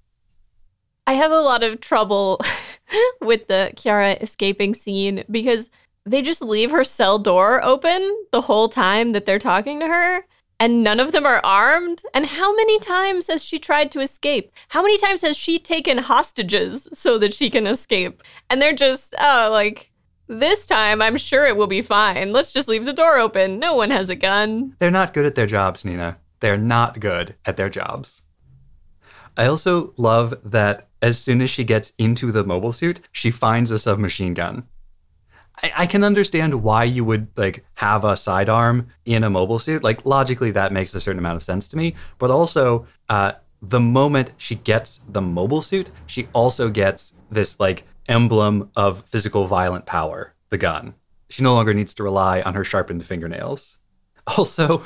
[1.07, 2.41] I have a lot of trouble
[3.21, 5.69] with the Kiara escaping scene because
[6.07, 10.25] they just leave her cell door open the whole time that they're talking to her.
[10.59, 12.03] And none of them are armed.
[12.15, 14.51] And how many times has she tried to escape?
[14.69, 18.23] How many times has she taken hostages so that she can escape?
[18.49, 19.91] And they're just, oh, like,
[20.27, 22.33] this time I'm sure it will be fine.
[22.33, 23.59] Let's just leave the door open.
[23.59, 24.75] No one has a gun.
[24.79, 26.19] They're not good at their jobs, Nina.
[26.41, 28.23] They're not good at their jobs.
[29.37, 33.71] I also love that as soon as she gets into the mobile suit, she finds
[33.71, 34.69] a submachine gun.
[35.63, 39.83] I, I can understand why you would like have a sidearm in a mobile suit.
[39.83, 41.95] Like logically, that makes a certain amount of sense to me.
[42.19, 47.85] But also, uh, the moment she gets the mobile suit, she also gets this like
[48.09, 50.95] emblem of physical violent power, the gun.
[51.29, 53.79] She no longer needs to rely on her sharpened fingernails.
[54.27, 54.83] Also,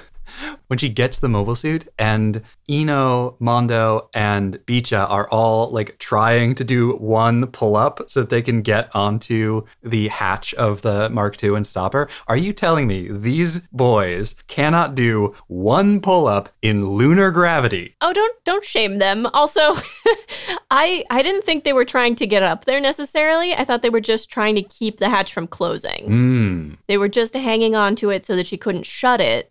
[0.69, 6.55] when she gets the mobile suit and Ino, Mondo, and Beecha are all like trying
[6.57, 11.09] to do one pull up so that they can get onto the hatch of the
[11.11, 12.09] Mark II and stop her.
[12.27, 17.97] Are you telling me these boys cannot do one pull up in lunar gravity?
[18.01, 19.27] Oh, don't don't shame them.
[19.33, 19.75] Also,
[20.71, 23.55] I I didn't think they were trying to get up there necessarily.
[23.55, 26.07] I thought they were just trying to keep the hatch from closing.
[26.07, 26.75] Hmm.
[26.87, 29.51] They were just hanging on to it so that she couldn't shut it.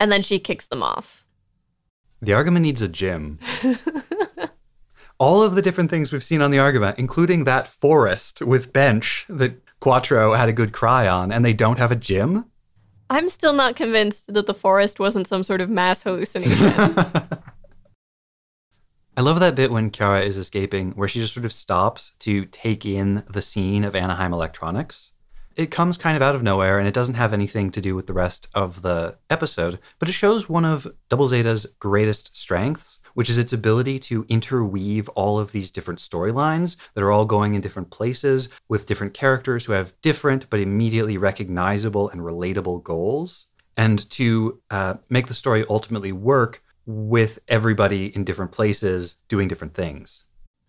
[0.00, 1.24] And then she kicks them off.
[2.20, 3.38] The Argama needs a gym.
[5.18, 9.26] All of the different things we've seen on the Argama, including that forest with bench
[9.28, 12.46] that Quattro had a good cry on, and they don't have a gym?
[13.10, 16.56] I'm still not convinced that the forest wasn't some sort of mass hallucination.
[19.16, 22.46] I love that bit when Kiara is escaping, where she just sort of stops to
[22.46, 25.12] take in the scene of Anaheim Electronics.
[25.56, 28.06] It comes kind of out of nowhere and it doesn't have anything to do with
[28.06, 33.28] the rest of the episode, but it shows one of Double Zeta's greatest strengths, which
[33.28, 37.60] is its ability to interweave all of these different storylines that are all going in
[37.60, 43.46] different places with different characters who have different but immediately recognizable and relatable goals,
[43.76, 49.74] and to uh, make the story ultimately work with everybody in different places doing different
[49.74, 50.24] things.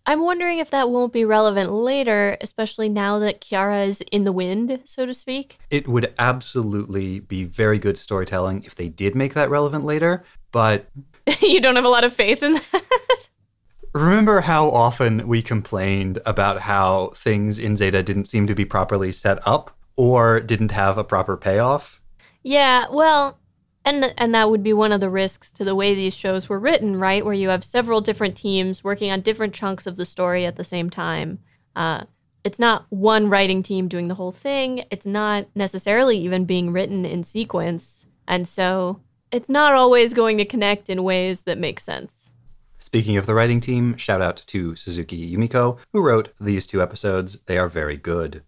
[0.06, 4.32] I'm wondering if that won't be relevant later, especially now that Kiara is in the
[4.32, 5.58] wind, so to speak.
[5.70, 10.86] It would absolutely be very good storytelling if they did make that relevant later, but
[11.40, 13.28] you don't have a lot of faith in that?
[13.92, 19.12] remember how often we complained about how things in Zeta didn't seem to be properly
[19.12, 22.00] set up or didn't have a proper payoff?
[22.42, 23.38] Yeah, well,
[23.84, 26.58] and and that would be one of the risks to the way these shows were
[26.58, 27.24] written, right?
[27.24, 30.64] Where you have several different teams working on different chunks of the story at the
[30.64, 31.38] same time.
[31.74, 32.04] Uh,
[32.44, 34.84] it's not one writing team doing the whole thing.
[34.90, 40.44] It's not necessarily even being written in sequence, and so it's not always going to
[40.44, 42.32] connect in ways that make sense.
[42.78, 47.38] Speaking of the writing team, shout out to Suzuki Yumiko, who wrote these two episodes.
[47.46, 48.42] They are very good.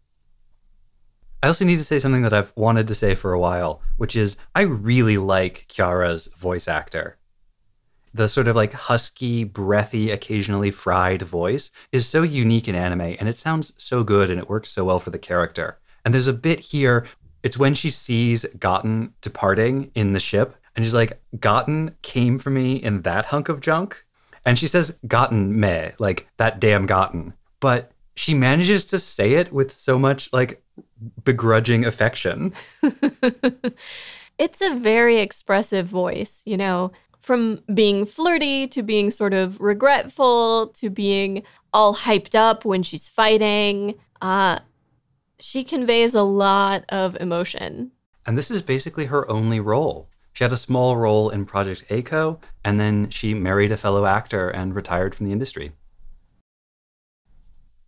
[1.44, 4.16] I also need to say something that I've wanted to say for a while, which
[4.16, 7.18] is I really like Kiara's voice actor.
[8.14, 13.28] The sort of like husky, breathy, occasionally fried voice is so unique in anime, and
[13.28, 15.78] it sounds so good and it works so well for the character.
[16.02, 17.06] And there's a bit here,
[17.42, 22.48] it's when she sees Gotten departing in the ship, and she's like, Gotten came for
[22.48, 24.02] me in that hunk of junk.
[24.46, 27.34] And she says, Gotten me, like that damn Gotten.
[27.60, 30.63] But she manages to say it with so much like
[31.24, 32.52] begrudging affection.
[34.38, 40.68] it's a very expressive voice, you know, from being flirty to being sort of regretful
[40.68, 41.42] to being
[41.72, 43.94] all hyped up when she's fighting.
[44.20, 44.58] Uh,
[45.40, 47.92] she conveys a lot of emotion.
[48.26, 50.08] And this is basically her only role.
[50.32, 54.48] She had a small role in Project A-ko, and then she married a fellow actor
[54.48, 55.72] and retired from the industry.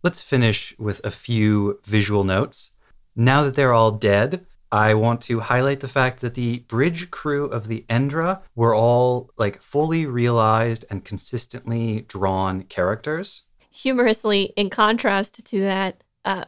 [0.01, 2.71] Let's finish with a few visual notes.
[3.19, 7.45] Now that they're all dead, I want to highlight the fact that the bridge crew
[7.45, 13.41] of the Endra were all like fully realized and consistently drawn characters.
[13.71, 16.45] Humorously, in contrast to that, uh,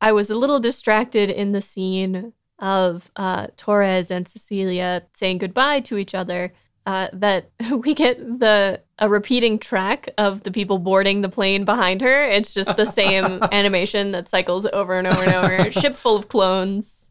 [0.00, 5.80] I was a little distracted in the scene of uh, Torres and Cecilia saying goodbye
[5.80, 6.54] to each other.
[6.84, 12.00] Uh, that we get the a repeating track of the people boarding the plane behind
[12.00, 12.24] her.
[12.28, 15.70] It's just the same animation that cycles over and over and over.
[15.80, 17.08] Ship full of clones.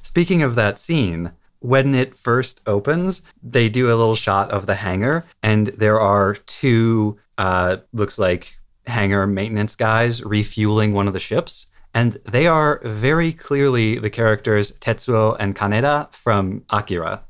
[0.00, 4.74] Speaking of that scene, when it first opens, they do a little shot of the
[4.76, 11.20] hangar, and there are two, uh, looks like hangar maintenance guys refueling one of the
[11.20, 11.66] ships.
[11.94, 17.22] And they are very clearly the characters Tetsuo and Kaneda from Akira.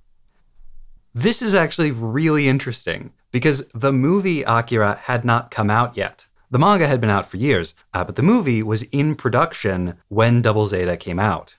[1.14, 6.26] This is actually really interesting because the movie Akira had not come out yet.
[6.50, 10.40] The manga had been out for years, uh, but the movie was in production when
[10.40, 11.56] Double Zeta came out.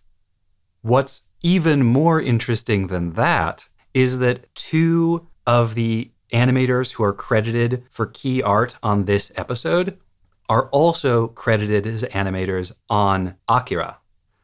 [0.82, 7.84] What's even more interesting than that is that two of the animators who are credited
[7.91, 9.99] for key art on this episode
[10.49, 13.99] are also credited as animators on Akira.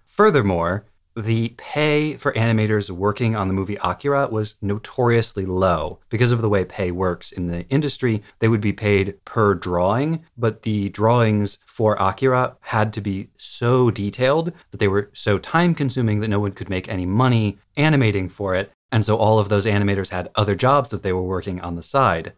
[0.05, 0.86] Furthermore,
[1.24, 5.99] the pay for animators working on the movie Akira was notoriously low.
[6.09, 10.26] Because of the way pay works in the industry, they would be paid per drawing,
[10.38, 15.76] but the drawings for Akira had to be so detailed that they were so time
[15.76, 18.72] consuming that no one could make any money animating for it.
[18.91, 21.84] And so all of those animators had other jobs that they were working on the
[21.84, 22.34] side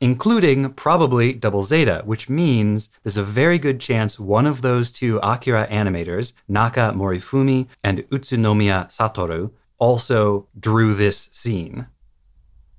[0.00, 5.18] including probably Double Zeta, which means there's a very good chance one of those two
[5.22, 11.86] Akira animators, Naka Morifumi and Utsunomiya Satoru, also drew this scene.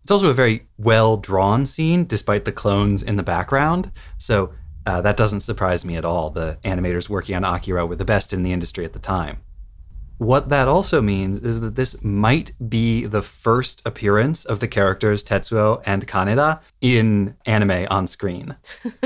[0.01, 3.91] It's also a very well drawn scene, despite the clones in the background.
[4.17, 4.53] So
[4.85, 6.31] uh, that doesn't surprise me at all.
[6.31, 9.41] The animators working on Akira were the best in the industry at the time.
[10.21, 15.23] What that also means is that this might be the first appearance of the characters
[15.23, 18.55] Tetsuo and Kaneda in anime on screen.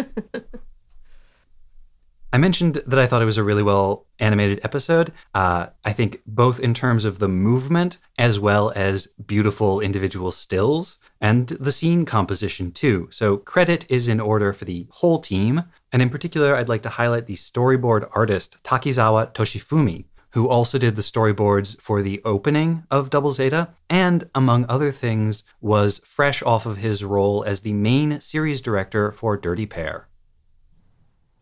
[2.34, 5.14] I mentioned that I thought it was a really well animated episode.
[5.34, 11.00] Uh, I think both in terms of the movement as well as beautiful individual stills
[11.22, 13.08] and the scene composition too.
[13.10, 15.64] So credit is in order for the whole team.
[15.94, 20.98] And in particular, I'd like to highlight the storyboard artist Takizawa Toshifumi, who also did
[20.98, 26.66] the storyboards for the opening of Double Zeta, and among other things, was fresh off
[26.66, 30.10] of his role as the main series director for Dirty Pair.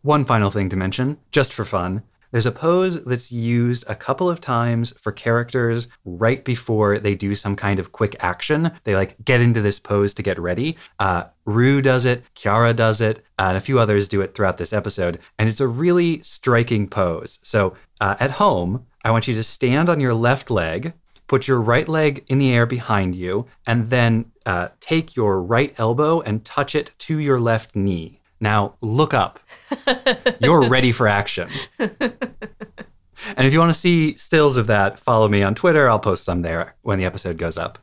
[0.04, 2.04] One final thing to mention, just for fun.
[2.34, 7.36] There's a pose that's used a couple of times for characters right before they do
[7.36, 8.72] some kind of quick action.
[8.86, 10.76] They like get into this pose to get ready.
[11.00, 14.74] Uh, Roux does it, Kiara does it, and a few others do it throughout this
[14.74, 15.20] episode.
[15.38, 17.38] And it's a really striking pose.
[17.44, 20.92] So uh, at home, I want you to stand on your left leg,
[21.28, 25.74] put your right leg in the air behind you, and then uh, take your right
[25.78, 28.20] elbow and touch it to your left knee.
[28.42, 29.40] Now look up.
[30.42, 31.48] You're ready for action.
[31.80, 35.88] And if you want to see stills of that, follow me on Twitter.
[35.90, 37.80] I'll post some there when the episode goes up.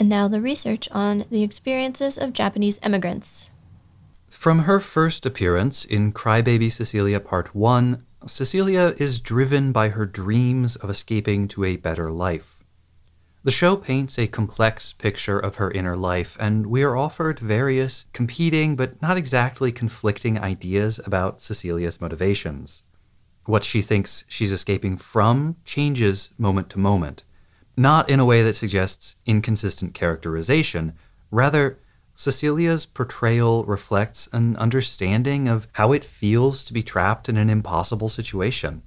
[0.00, 3.50] And now the research on the experiences of Japanese immigrants.
[4.30, 10.76] From her first appearance in Crybaby Cecilia Part 1, Cecilia is driven by her dreams
[10.76, 12.60] of escaping to a better life.
[13.44, 18.06] The show paints a complex picture of her inner life, and we are offered various
[18.14, 22.84] competing but not exactly conflicting ideas about Cecilia's motivations.
[23.44, 27.24] What she thinks she's escaping from changes moment to moment,
[27.80, 30.92] not in a way that suggests inconsistent characterization,
[31.30, 31.78] rather,
[32.14, 38.10] Cecilia's portrayal reflects an understanding of how it feels to be trapped in an impossible
[38.10, 38.82] situation.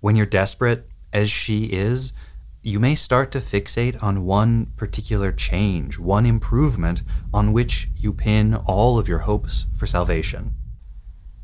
[0.00, 2.14] When you're desperate, as she is,
[2.62, 7.02] you may start to fixate on one particular change, one improvement
[7.34, 10.54] on which you pin all of your hopes for salvation.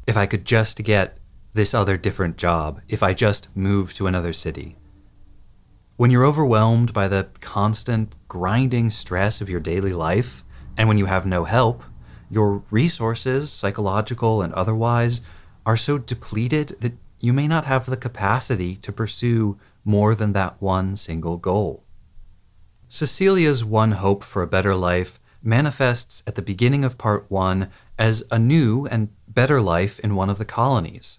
[0.07, 1.18] If I could just get
[1.53, 4.79] this other different job, if I just move to another city.
[5.97, 10.43] When you're overwhelmed by the constant grinding stress of your daily life,
[10.78, 11.84] and when you have no help,
[12.30, 15.20] your resources, psychological and otherwise,
[15.66, 20.61] are so depleted that you may not have the capacity to pursue more than that
[20.62, 21.84] one single goal.
[22.88, 27.68] Cecilia's one hope for a better life manifests at the beginning of part one
[27.99, 31.18] as a new and better life in one of the colonies.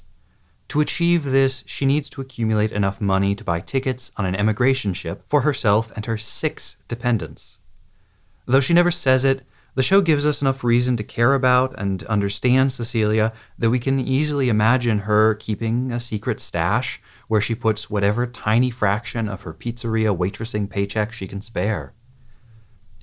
[0.74, 4.96] To achieve this, she needs to accumulate enough money to buy tickets on an emigration
[4.96, 7.60] ship for herself and her six dependents.
[8.48, 9.44] Though she never says it,
[9.76, 14.00] the show gives us enough reason to care about and understand Cecilia that we can
[14.00, 19.54] easily imagine her keeping a secret stash where she puts whatever tiny fraction of her
[19.54, 21.94] pizzeria waitressing paycheck she can spare.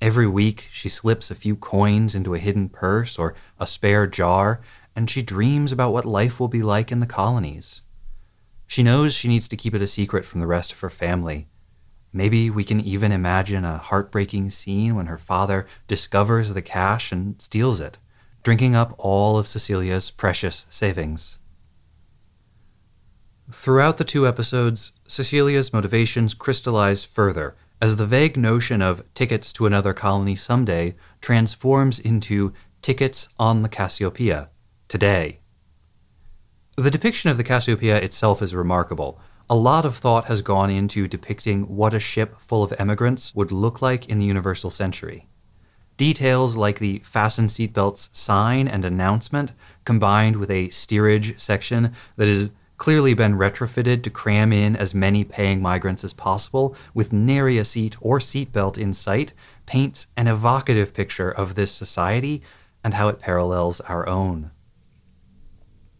[0.01, 4.59] Every week, she slips a few coins into a hidden purse or a spare jar,
[4.95, 7.81] and she dreams about what life will be like in the colonies.
[8.67, 11.47] She knows she needs to keep it a secret from the rest of her family.
[12.13, 17.41] Maybe we can even imagine a heartbreaking scene when her father discovers the cash and
[17.41, 17.97] steals it,
[18.43, 21.37] drinking up all of Cecilia's precious savings.
[23.51, 29.65] Throughout the two episodes, Cecilia's motivations crystallize further as the vague notion of tickets to
[29.65, 34.49] another colony someday transforms into tickets on the Cassiopeia
[34.91, 35.39] today.
[36.75, 39.21] The depiction of the Cassiopeia itself is remarkable.
[39.49, 43.53] A lot of thought has gone into depicting what a ship full of emigrants would
[43.53, 45.27] look like in the universal century.
[45.95, 49.53] Details like the fasten seatbelts sign and announcement,
[49.85, 55.23] combined with a steerage section that has clearly been retrofitted to cram in as many
[55.23, 59.33] paying migrants as possible with nary a seat or seatbelt in sight,
[59.65, 62.43] paints an evocative picture of this society
[62.83, 64.51] and how it parallels our own.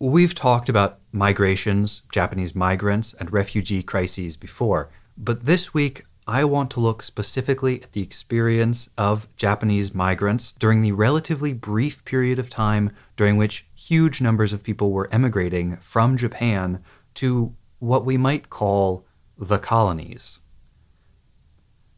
[0.02, 6.72] We've talked about migrations, Japanese migrants, and refugee crises before, but this week I want
[6.72, 12.50] to look specifically at the experience of Japanese migrants during the relatively brief period of
[12.50, 16.84] time during which huge numbers of people were emigrating from Japan
[17.14, 19.06] to what we might call
[19.38, 20.40] the colonies.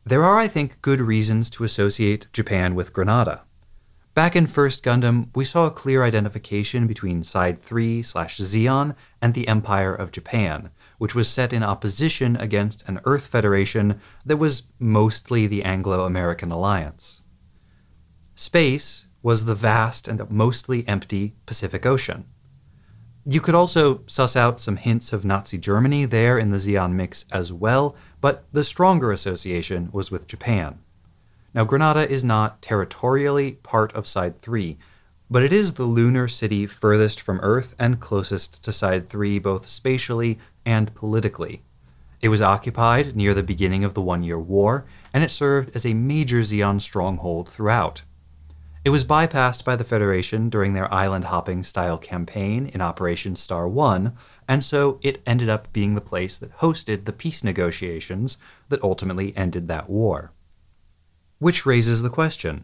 [0.03, 3.45] There are, I think, good reasons to associate Japan with Granada.
[4.13, 9.33] Back in First Gundam, we saw a clear identification between Side 3 slash Zeon and
[9.33, 14.63] the Empire of Japan, which was set in opposition against an Earth Federation that was
[14.77, 17.23] mostly the Anglo American alliance.
[18.35, 22.25] Space was the vast and mostly empty Pacific Ocean.
[23.25, 27.25] You could also suss out some hints of Nazi Germany there in the Zeon mix
[27.31, 30.82] as well, but the stronger association was with Japan.
[31.55, 34.75] Now, Granada is not territorially part of Side 3,
[35.29, 39.67] but it is the lunar city furthest from Earth and closest to Side 3 both
[39.67, 41.61] spatially and politically.
[42.21, 45.85] It was occupied near the beginning of the One Year War, and it served as
[45.85, 48.01] a major Zeon stronghold throughout.
[48.83, 53.67] It was bypassed by the Federation during their island hopping style campaign in Operation Star
[53.67, 58.37] One, and so it ended up being the place that hosted the peace negotiations
[58.69, 60.31] that ultimately ended that war.
[61.43, 62.63] Which raises the question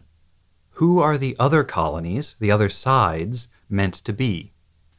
[0.70, 4.52] who are the other colonies, the other sides, meant to be?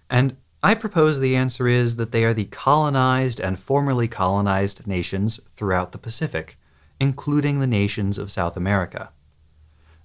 [0.08, 5.40] And I propose the answer is that they are the colonized and formerly colonized nations
[5.48, 6.60] throughout the Pacific,
[7.00, 9.10] including the nations of South America.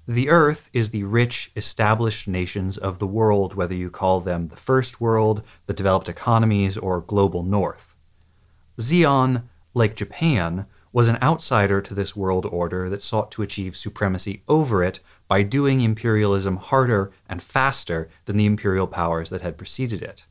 [0.09, 4.57] The Earth is the rich, established nations of the world, whether you call them the
[4.57, 7.95] First World, the developed economies, or Global North.
[8.79, 9.43] Zeon,
[9.75, 10.65] like Japan,
[10.97, 15.43] was an outsider to this world order that sought to achieve supremacy over it by
[15.43, 20.25] doing imperialism harder and faster than the imperial powers that had preceded it.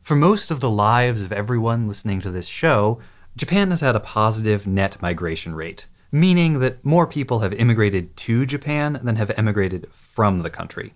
[0.00, 2.98] For most of the lives of everyone listening to this show,
[3.36, 8.46] Japan has had a positive net migration rate, meaning that more people have immigrated to
[8.46, 10.94] Japan than have emigrated from the country.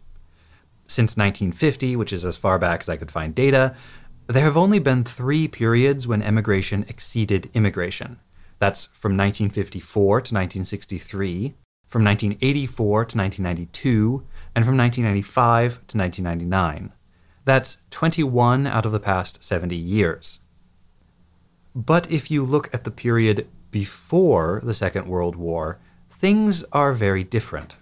[0.87, 3.77] Since 1950, which is as far back as I could find data,
[4.29, 8.21] there have only been three periods when emigration exceeded immigration.
[8.59, 11.55] That's from 1954 to 1963,
[11.89, 14.23] from 1984 to 1992,
[14.55, 16.93] and from 1995 to 1999.
[17.47, 20.41] That's 21 out of the past 70 years.
[21.75, 25.79] But if you look at the period before the Second World War,
[26.11, 27.77] things are very different.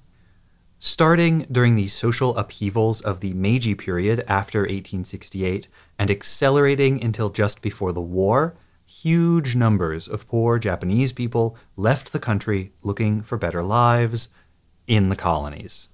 [0.79, 5.67] Starting during the social upheavals of the Meiji period after 1868
[5.99, 8.55] and accelerating until just before the war,
[8.87, 14.29] huge numbers of poor Japanese people left the country looking for better lives
[14.87, 15.89] in the colonies.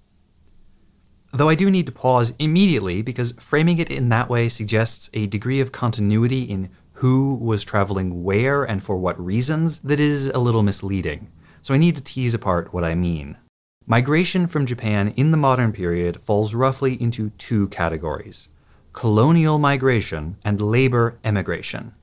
[1.33, 5.27] Though I do need to pause immediately because framing it in that way suggests a
[5.27, 10.39] degree of continuity in who was traveling where and for what reasons that is a
[10.39, 11.33] little misleading.
[11.63, 13.39] So I need to tease apart what I mean.
[13.87, 18.49] Migration from Japan in the modern period falls roughly into two categories
[18.93, 21.95] colonial migration and labor emigration.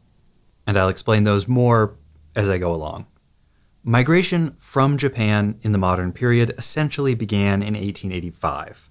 [0.65, 1.95] And I'll explain those more
[2.35, 3.07] as I go along.
[3.83, 8.89] Migration from Japan in the modern period essentially began in 1885.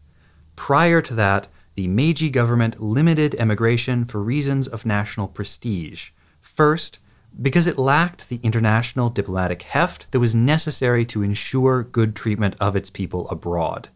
[0.56, 6.10] Prior to that, the Meiji government limited emigration for reasons of national prestige.
[6.40, 6.98] First,
[7.40, 12.74] because it lacked the international diplomatic heft that was necessary to ensure good treatment of
[12.74, 13.90] its people abroad.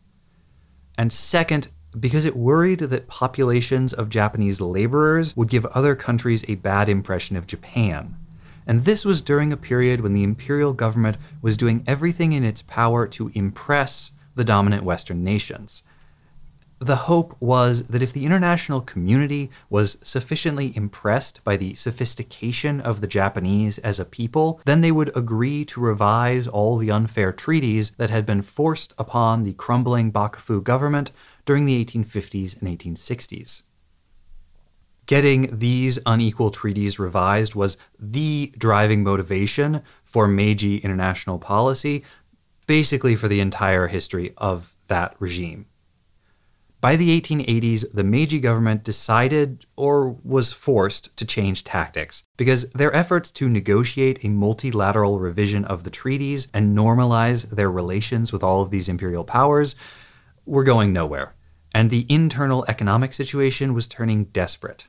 [0.96, 1.68] And second,
[1.98, 7.36] because it worried that populations of Japanese laborers would give other countries a bad impression
[7.36, 8.16] of Japan.
[8.66, 12.62] And this was during a period when the imperial government was doing everything in its
[12.62, 15.82] power to impress the dominant Western nations.
[16.78, 23.00] The hope was that if the international community was sufficiently impressed by the sophistication of
[23.00, 27.92] the Japanese as a people, then they would agree to revise all the unfair treaties
[27.98, 31.12] that had been forced upon the crumbling Bakufu government
[31.44, 33.62] during the 1850s and 1860s.
[35.06, 42.04] Getting these unequal treaties revised was the driving motivation for Meiji international policy,
[42.66, 45.66] basically for the entire history of that regime.
[46.80, 52.94] By the 1880s, the Meiji government decided or was forced to change tactics because their
[52.94, 58.62] efforts to negotiate a multilateral revision of the treaties and normalize their relations with all
[58.62, 59.76] of these imperial powers
[60.44, 61.34] were going nowhere,
[61.74, 64.86] and the internal economic situation was turning desperate.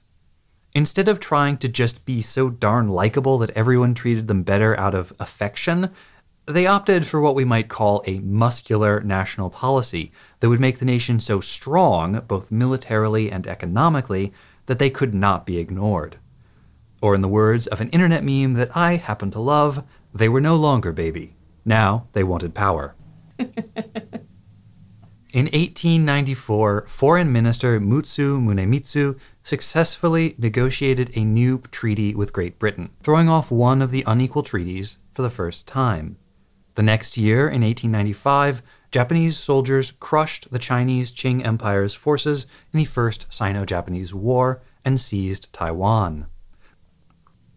[0.75, 4.95] Instead of trying to just be so darn likable that everyone treated them better out
[4.95, 5.91] of affection,
[6.45, 10.85] they opted for what we might call a muscular national policy that would make the
[10.85, 14.33] nation so strong, both militarily and economically,
[14.65, 16.17] that they could not be ignored.
[17.01, 19.83] Or, in the words of an internet meme that I happen to love,
[20.13, 21.35] they were no longer baby.
[21.65, 22.95] Now they wanted power.
[25.33, 33.27] In 1894, Foreign Minister Mutsu Munemitsu successfully negotiated a new treaty with Great Britain, throwing
[33.27, 36.17] off one of the unequal treaties for the first time.
[36.75, 38.61] The next year, in 1895,
[38.91, 45.01] Japanese soldiers crushed the Chinese Qing Empire's forces in the First Sino Japanese War and
[45.01, 46.27] seized Taiwan.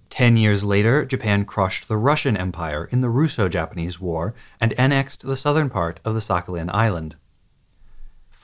[0.08, 5.26] Ten years later, Japan crushed the Russian Empire in the Russo Japanese War and annexed
[5.26, 7.16] the southern part of the Sakhalin Island.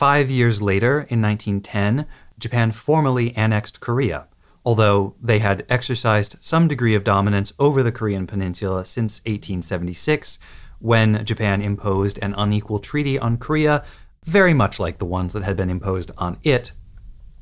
[0.03, 4.27] Five years later, in 1910, Japan formally annexed Korea,
[4.65, 10.41] although they had exercised some degree of dominance over the Korean peninsula since 1876,
[10.81, 13.85] when Japan imposed an unequal treaty on Korea,
[14.25, 16.73] very much like the ones that had been imposed on it,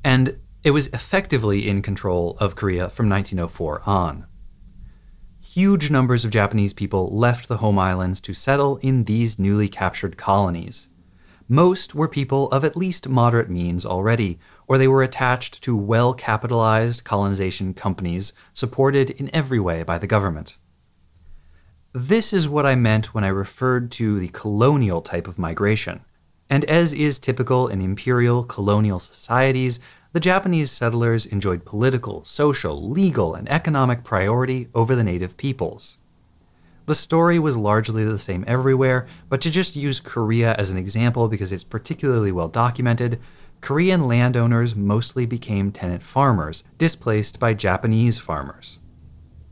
[0.05, 4.27] and it was effectively in control of Korea from 1904 on.
[5.43, 10.19] Huge numbers of Japanese people left the home islands to settle in these newly captured
[10.19, 10.90] colonies.
[11.53, 14.39] Most were people of at least moderate means already,
[14.69, 20.07] or they were attached to well capitalized colonization companies supported in every way by the
[20.07, 20.57] government.
[21.93, 26.05] This is what I meant when I referred to the colonial type of migration.
[26.49, 29.81] And as is typical in imperial colonial societies,
[30.13, 35.99] the Japanese settlers enjoyed political, social, legal, and economic priority over the native peoples.
[36.91, 41.29] The story was largely the same everywhere, but to just use Korea as an example
[41.29, 43.21] because it's particularly well documented,
[43.61, 48.81] Korean landowners mostly became tenant farmers, displaced by Japanese farmers.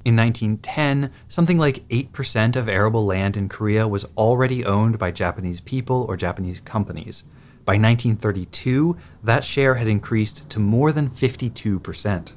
[0.05, 5.61] In 1910, something like 8% of arable land in Korea was already owned by Japanese
[5.61, 7.23] people or Japanese companies.
[7.65, 12.33] By 1932, that share had increased to more than 52%.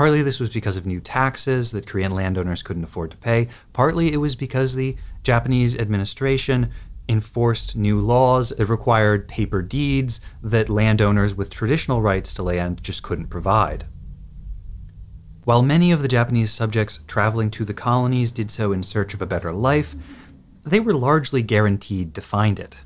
[0.00, 3.48] Partly this was because of new taxes that Korean landowners couldn't afford to pay.
[3.74, 6.70] Partly it was because the Japanese administration
[7.06, 13.02] enforced new laws that required paper deeds that landowners with traditional rights to land just
[13.02, 13.84] couldn't provide.
[15.44, 19.20] While many of the Japanese subjects traveling to the colonies did so in search of
[19.20, 19.94] a better life,
[20.62, 22.78] they were largely guaranteed to find it.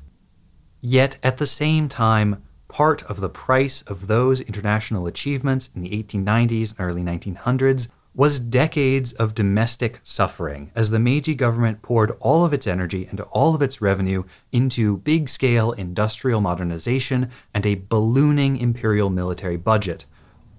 [0.81, 2.43] Yet at the same time,
[2.75, 8.37] part of the price of those international achievements in the 1890s and early 1900s was
[8.37, 13.55] decades of domestic suffering as the Meiji government poured all of its energy and all
[13.55, 20.05] of its revenue into big scale industrial modernization and a ballooning imperial military budget,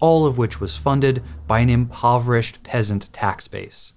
[0.01, 3.93] all of which was funded by an impoverished peasant tax base.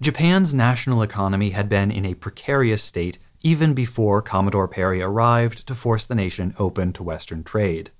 [0.00, 3.18] Japan's national economy had been in a precarious state
[3.48, 7.90] even before Commodore Perry arrived to force the nation open to Western trade.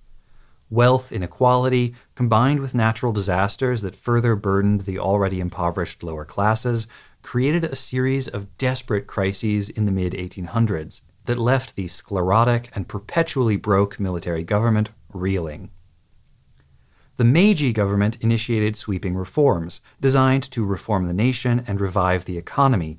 [0.69, 6.87] Wealth inequality, combined with natural disasters that further burdened the already impoverished lower classes,
[7.23, 12.87] created a series of desperate crises in the mid 1800s that left the sclerotic and
[12.87, 15.71] perpetually broke military government reeling.
[17.17, 22.99] The Meiji government initiated sweeping reforms designed to reform the nation and revive the economy,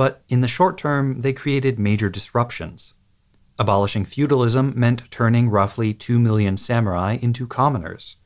[0.00, 2.94] but in the short term, they created major disruptions.
[3.58, 8.16] Abolishing feudalism meant turning roughly 2 million samurai into commoners.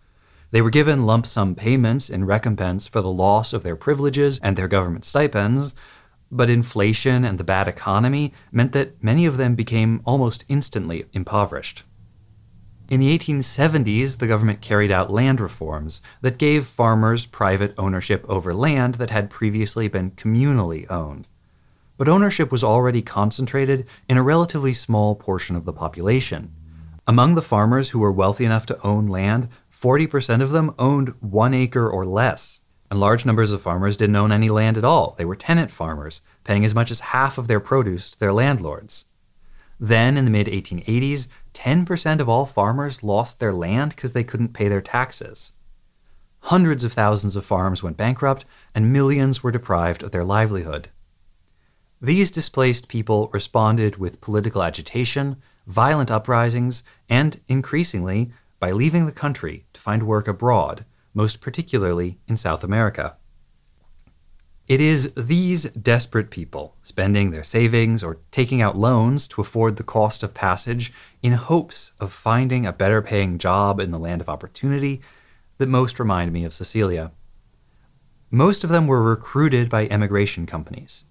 [0.53, 4.57] They were given lump sum payments in recompense for the loss of their privileges and
[4.57, 5.75] their government stipends,
[6.31, 11.83] but inflation and the bad economy meant that many of them became almost instantly impoverished.
[12.89, 18.55] In the 1870s, the government carried out land reforms that gave farmers private ownership over
[18.55, 21.27] land that had previously been communally owned
[21.97, 26.53] but ownership was already concentrated in a relatively small portion of the population.
[27.07, 31.53] Among the farmers who were wealthy enough to own land, 40% of them owned one
[31.53, 32.61] acre or less.
[32.91, 35.15] And large numbers of farmers didn't own any land at all.
[35.19, 39.05] They were tenant farmers, paying as much as half of their produce to their landlords.
[39.79, 44.55] Then, in the mid 1880s, 10% of all farmers lost their land because they couldn't
[44.55, 45.53] pay their taxes.
[46.41, 50.89] Hundreds of thousands of farms went bankrupt, and millions were deprived of their livelihood.
[52.05, 55.37] These displaced people responded with political agitation,
[55.67, 58.31] violent uprisings, and increasingly
[58.61, 60.85] by leaving the country to find work abroad,
[61.15, 63.17] most particularly in South America.
[64.69, 69.83] It is these desperate people, spending their savings or taking out loans to afford the
[69.83, 70.93] cost of passage
[71.23, 75.01] in hopes of finding a better paying job in the land of opportunity,
[75.57, 77.13] that most remind me of Cecilia.
[78.31, 81.05] Most of them were recruited by emigration companies.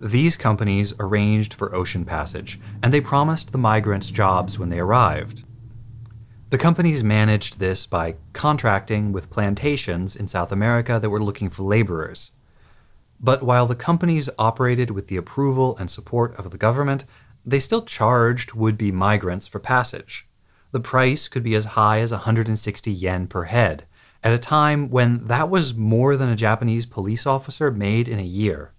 [0.00, 5.44] These companies arranged for ocean passage, and they promised the migrants jobs when they arrived.
[6.48, 11.64] The companies managed this by contracting with plantations in South America that were looking for
[11.64, 12.32] laborers.
[13.20, 17.04] But while the companies operated with the approval and support of the government,
[17.44, 20.26] they still charged would be migrants for passage.
[20.72, 23.84] The price could be as high as 160 yen per head,
[24.24, 28.22] at a time when that was more than a Japanese police officer made in a
[28.22, 28.72] year.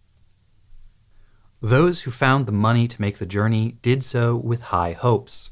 [1.64, 5.52] Those who found the money to make the journey did so with high hopes.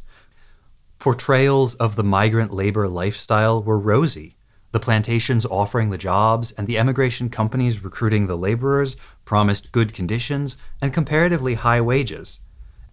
[0.98, 4.36] Portrayals of the migrant labor lifestyle were rosy.
[4.72, 10.58] The plantations offering the jobs and the emigration companies recruiting the laborers promised good conditions
[10.82, 12.40] and comparatively high wages.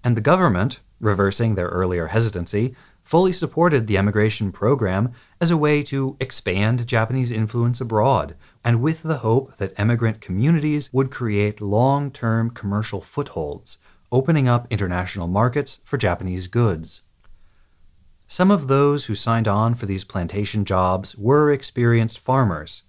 [0.05, 5.83] And the government, reversing their earlier hesitancy, fully supported the emigration program as a way
[5.85, 8.35] to expand Japanese influence abroad,
[8.67, 13.79] and with the hope that emigrant communities would create long term commercial footholds,
[14.11, 17.03] opening up international markets for Japanese goods.
[18.27, 22.83] Some of those who signed on for these plantation jobs were experienced farmers,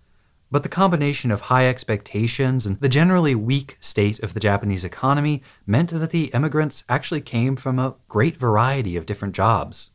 [0.50, 5.44] but the combination of high expectations and the generally weak state of the Japanese economy
[5.68, 9.92] meant that the immigrants actually came from a great variety of different jobs.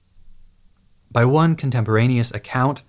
[1.11, 2.85] By one contemporaneous account,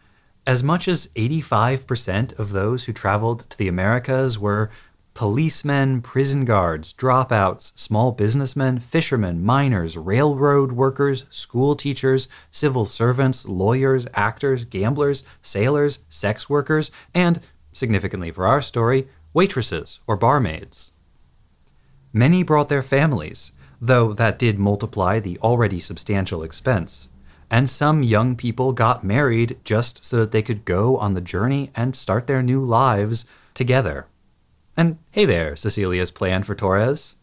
[0.46, 4.70] as much as 85% of those who traveled to the Americas were
[5.14, 14.08] policemen, prison guards, dropouts, small businessmen, fishermen, miners, railroad workers, school teachers, civil servants, lawyers,
[14.16, 17.40] actors, gamblers, sailors, sex workers, and,
[17.72, 20.92] significantly for our story, waitresses or barmaids.
[22.12, 27.08] Many brought their families, though that did multiply the already substantial expense
[27.54, 31.70] and some young people got married just so that they could go on the journey
[31.76, 34.08] and start their new lives together.
[34.76, 37.16] And hey there, Cecilia's plan for Torres.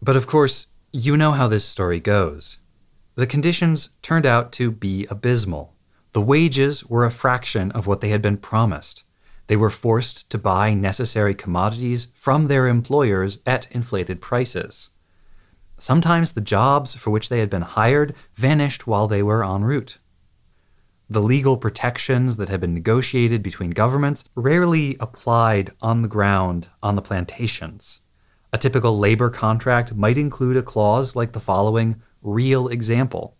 [0.00, 2.56] But of course, you know how this story goes.
[3.16, 5.74] The conditions turned out to be abysmal.
[6.12, 9.04] The wages were a fraction of what they had been promised.
[9.46, 14.88] They were forced to buy necessary commodities from their employers at inflated prices.
[15.78, 19.98] Sometimes the jobs for which they had been hired vanished while they were en route.
[21.08, 26.96] The legal protections that had been negotiated between governments rarely applied on the ground on
[26.96, 28.00] the plantations.
[28.52, 33.36] A typical labor contract might include a clause like the following real example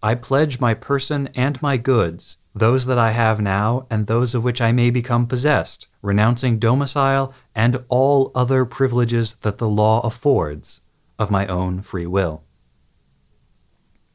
[0.00, 4.44] I pledge my person and my goods, those that I have now and those of
[4.44, 10.82] which I may become possessed, renouncing domicile and all other privileges that the law affords
[11.18, 12.44] of my own free will.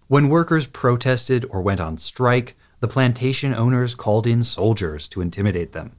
[0.08, 5.72] When workers protested or went on strike, the plantation owners called in soldiers to intimidate
[5.72, 5.93] them.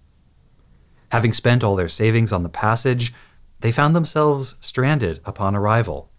[1.11, 3.13] Having spent all their savings on the passage,
[3.61, 6.11] they found themselves stranded upon arrival.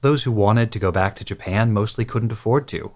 [0.00, 2.92] Those who wanted to go back to Japan mostly couldn't afford to.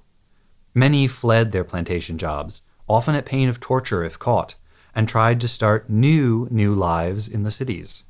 [0.75, 4.57] Many fled their plantation jobs, often at pain of torture if caught,
[4.95, 8.05] and tried to start new, new lives in the cities.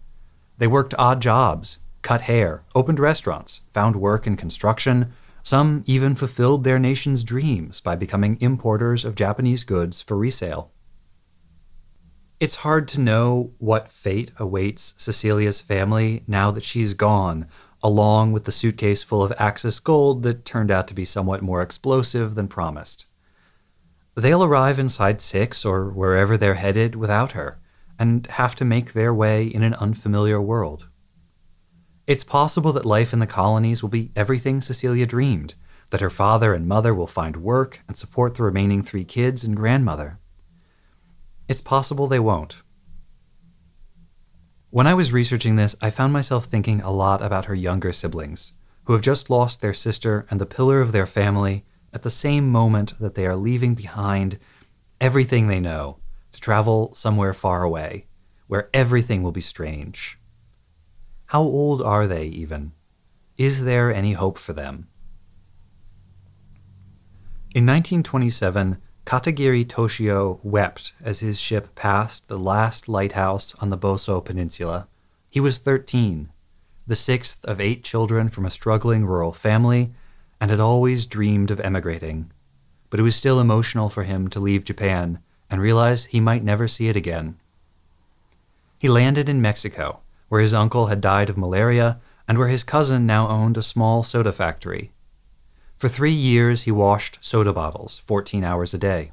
[0.59, 5.13] They worked odd jobs, cut hair, opened restaurants, found work in construction.
[5.43, 10.71] Some even fulfilled their nation's dreams by becoming importers of Japanese goods for resale.
[12.41, 17.47] It's hard to know what fate awaits Cecilia's family now that she's gone,
[17.83, 21.63] along with the suitcase full of Axis gold that turned out to be somewhat more
[21.63, 23.07] explosive than promised.
[24.15, 27.59] They'll arrive in Side six or wherever they're headed without her,
[27.99, 30.89] and have to make their way in an unfamiliar world.
[32.09, 35.55] It's possible that life in the colonies will be everything Cecilia dreamed,
[35.91, 39.55] that her father and mother will find work and support the remaining three kids and
[39.55, 40.19] grandmother.
[41.49, 42.63] It's possible they won't.
[44.71, 48.55] When I was researching this, I found myself thinking a lot about her younger siblings,
[48.85, 52.49] who have just lost their sister and the pillar of their family at the same
[52.49, 54.39] moment that they are leaving behind
[54.99, 55.99] everything they know
[56.33, 58.07] to travel somewhere far away,
[58.47, 60.18] where everything will be strange.
[61.29, 62.73] How old are they, even?
[63.37, 64.89] Is there any hope for them?
[67.55, 74.25] In 1927, Katagiri Toshio wept as his ship passed the last lighthouse on the Boso
[74.25, 74.89] Peninsula.
[75.29, 76.31] He was 13,
[76.87, 79.93] the sixth of eight children from a struggling rural family,
[80.41, 82.33] and had always dreamed of emigrating.
[82.89, 85.19] But it was still emotional for him to leave Japan
[85.51, 87.37] and realize he might never see it again.
[88.79, 93.07] He landed in Mexico where his uncle had died of malaria and where his cousin
[93.07, 94.93] now owned a small soda factory.
[95.77, 99.13] For three years, he washed soda bottles 14 hours a day.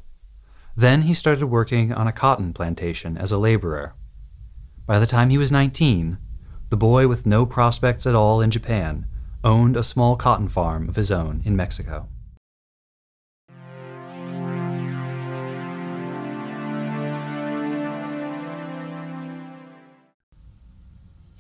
[0.76, 3.94] Then he started working on a cotton plantation as a laborer.
[4.86, 6.18] By the time he was 19,
[6.70, 9.06] the boy with no prospects at all in Japan
[9.44, 12.10] owned a small cotton farm of his own in Mexico.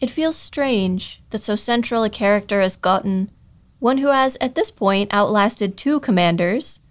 [0.02, 3.32] It feels strange that so central a character as Gotten,
[3.80, 6.82] one who has at this point outlasted two commanders,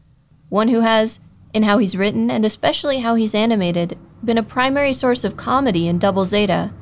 [0.49, 1.21] one who has,
[1.53, 5.87] in how he's written and especially how he's animated, been a primary source of comedy
[5.87, 6.73] in Double Zeta,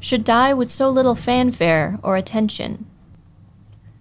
[0.00, 2.86] should die with so little fanfare or attention.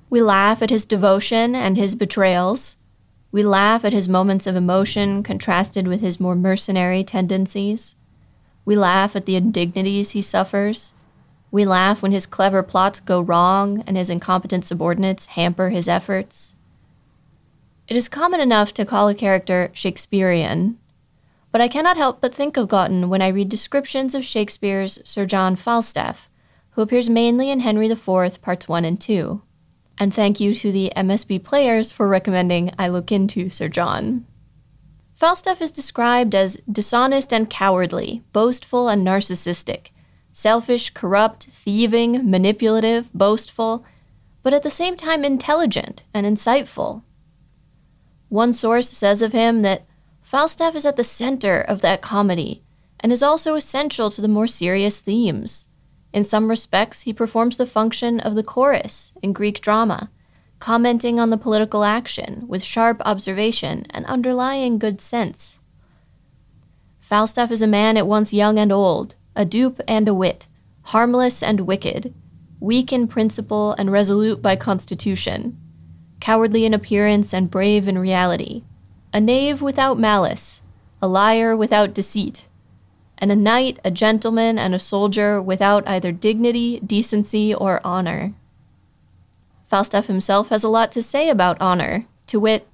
[0.10, 2.78] We laugh at his devotion and his betrayals.
[3.32, 7.96] We laugh at his moments of emotion contrasted with his more mercenary tendencies.
[8.64, 10.94] We laugh at the indignities he suffers.
[11.52, 16.56] We laugh when his clever plots go wrong and his incompetent subordinates hamper his efforts.
[17.88, 20.78] It is common enough to call a character Shakespearean,
[21.52, 25.26] but I cannot help but think of Gotten when I read descriptions of Shakespeare's Sir
[25.26, 26.30] John Falstaff,
[26.72, 29.42] who appears mainly in Henry IV, Parts 1 and 2.
[29.98, 34.26] And thank you to the MSB players for recommending I look into Sir John.
[35.16, 39.88] Falstaff is described as dishonest and cowardly, boastful and narcissistic,
[40.38, 43.84] selfish, corrupt, thieving, manipulative, boastful,
[44.44, 47.02] but at the same time intelligent and insightful.
[48.30, 49.88] One source says of him that
[50.22, 52.62] Falstaff is at the center of that comedy
[53.00, 55.68] and is also essential to the more serious themes.
[56.14, 60.12] In some respects, he performs the function of the chorus in Greek drama,
[60.60, 65.60] commenting on the political action with sharp observation and underlying good sense.
[67.00, 70.48] Falstaff is a man at once young and old, a dupe and a wit,
[70.82, 72.14] harmless and wicked,
[72.60, 75.56] weak in principle and resolute by constitution,
[76.20, 78.64] cowardly in appearance and brave in reality,
[79.14, 80.64] a knave without malice,
[81.02, 82.48] a liar without deceit,
[83.20, 88.34] and a knight, a gentleman, and a soldier without either dignity, decency, or honor.
[89.64, 92.68] Falstaff himself has a lot to say about honor, to wit,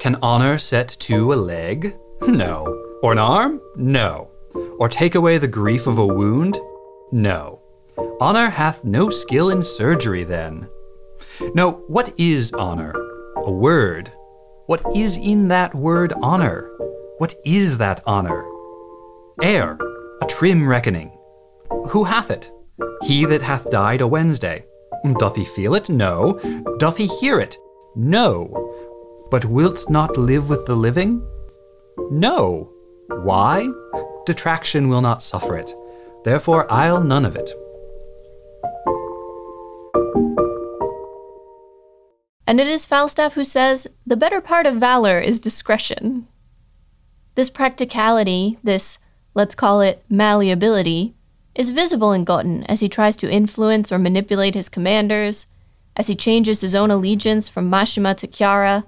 [0.00, 1.96] Can honor set to a leg?
[2.26, 2.82] No.
[3.02, 3.60] Or an arm?
[3.76, 4.33] No.
[4.78, 6.58] Or take away the grief of a wound?
[7.12, 7.60] No.
[8.20, 10.68] Honor hath no skill in surgery, then.
[11.54, 12.92] No, what is honor?
[13.36, 14.10] A word.
[14.66, 16.70] What is in that word honor?
[17.18, 18.44] What is that honor?
[19.42, 19.78] Air,
[20.22, 21.10] a trim reckoning.
[21.90, 22.50] Who hath it?
[23.02, 24.64] He that hath died a Wednesday.
[25.18, 25.90] Doth he feel it?
[25.90, 26.40] No.
[26.78, 27.58] Doth he hear it?
[27.94, 29.26] No.
[29.30, 31.22] But wilt not live with the living?
[32.10, 32.70] No.
[33.08, 33.68] Why?
[34.26, 35.74] Detraction will not suffer it.
[36.24, 37.50] Therefore I'll none of it.
[42.46, 46.28] And it is Falstaff who says, the better part of valor is discretion.
[47.34, 48.98] This practicality, this,
[49.34, 51.14] let's call it, malleability,
[51.54, 55.46] is visible in Gotten as he tries to influence or manipulate his commanders,
[55.96, 58.84] as he changes his own allegiance from Mashymre to Chara,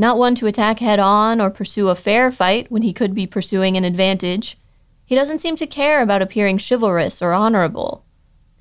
[0.00, 3.26] not one to attack head on or pursue a fair fight when he could be
[3.26, 4.56] pursuing an advantage.
[5.04, 8.02] He doesn't seem to care about appearing chivalrous or honorable.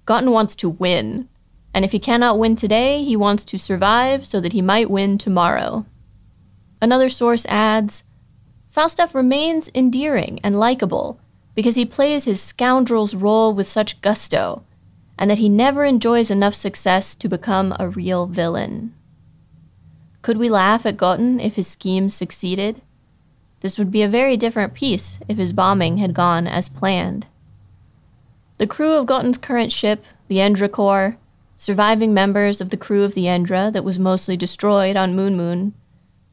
[0.05, 1.29] Gotten wants to win,
[1.73, 5.17] and if he cannot win today, he wants to survive so that he might win
[5.17, 5.85] tomorrow.
[6.81, 8.03] Another source adds
[8.67, 11.21] Falstaff remains endearing and likable
[11.55, 14.63] because he plays his scoundrel's role with such gusto,
[15.17, 18.93] and that he never enjoys enough success to become a real villain.
[20.21, 22.81] Could we laugh at Gotten if his schemes succeeded?
[23.61, 27.27] This would be a very different piece if his bombing had gone as planned.
[28.57, 31.17] The crew of Gotten's current ship, the Endra Corps,
[31.55, 35.73] surviving members of the crew of the Endra that was mostly destroyed on Moon Moon,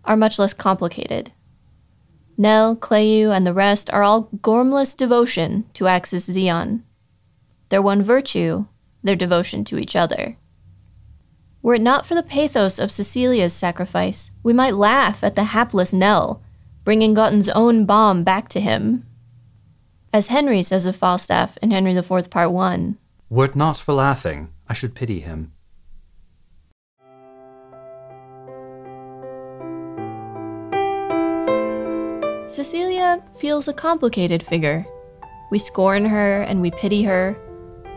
[0.05, 1.33] are much less complicated.
[2.39, 6.83] Nell, Cleu, and the rest are all gormless devotion to Axis Zeon.
[7.71, 8.67] Their one virtue,
[9.03, 10.37] their devotion to each other.
[11.63, 15.93] Were it not for the pathos of Cecilia's sacrifice, we might laugh at the hapless
[15.93, 16.43] Nell,
[16.85, 19.05] bringing Gotten's own bomb back to him.
[20.13, 22.97] As Henry says of Falstaff in Henry IV, Part 1,
[23.29, 25.53] Were it not for laughing, I should pity him.
[32.49, 34.87] Cecilia feels a complicated figure.
[35.51, 37.37] We scorn her and we pity her.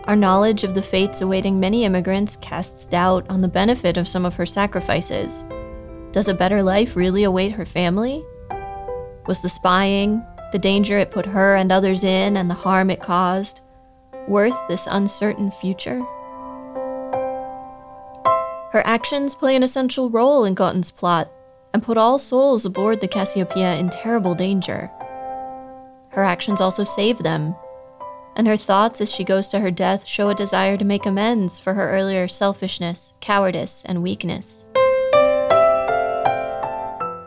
[0.10, 4.26] Our knowledge of the fates awaiting many immigrants casts doubt on the benefit of some
[4.26, 5.45] of her sacrifices.
[6.14, 8.26] Does a better life really await her family?
[9.27, 13.03] Was the spying, the danger it put her and others in, and the harm it
[13.03, 13.61] caused,
[14.27, 15.99] worth this uncertain future?
[18.72, 21.30] Her actions play an essential role in Gotten's plot,
[21.72, 24.90] and put all souls aboard the Cassiopeia in terrible danger.
[26.10, 27.53] Her actions also save them,
[28.39, 31.59] and her thoughts as she goes to her death show a desire to make amends
[31.59, 34.65] for her earlier selfishness, cowardice, and weakness.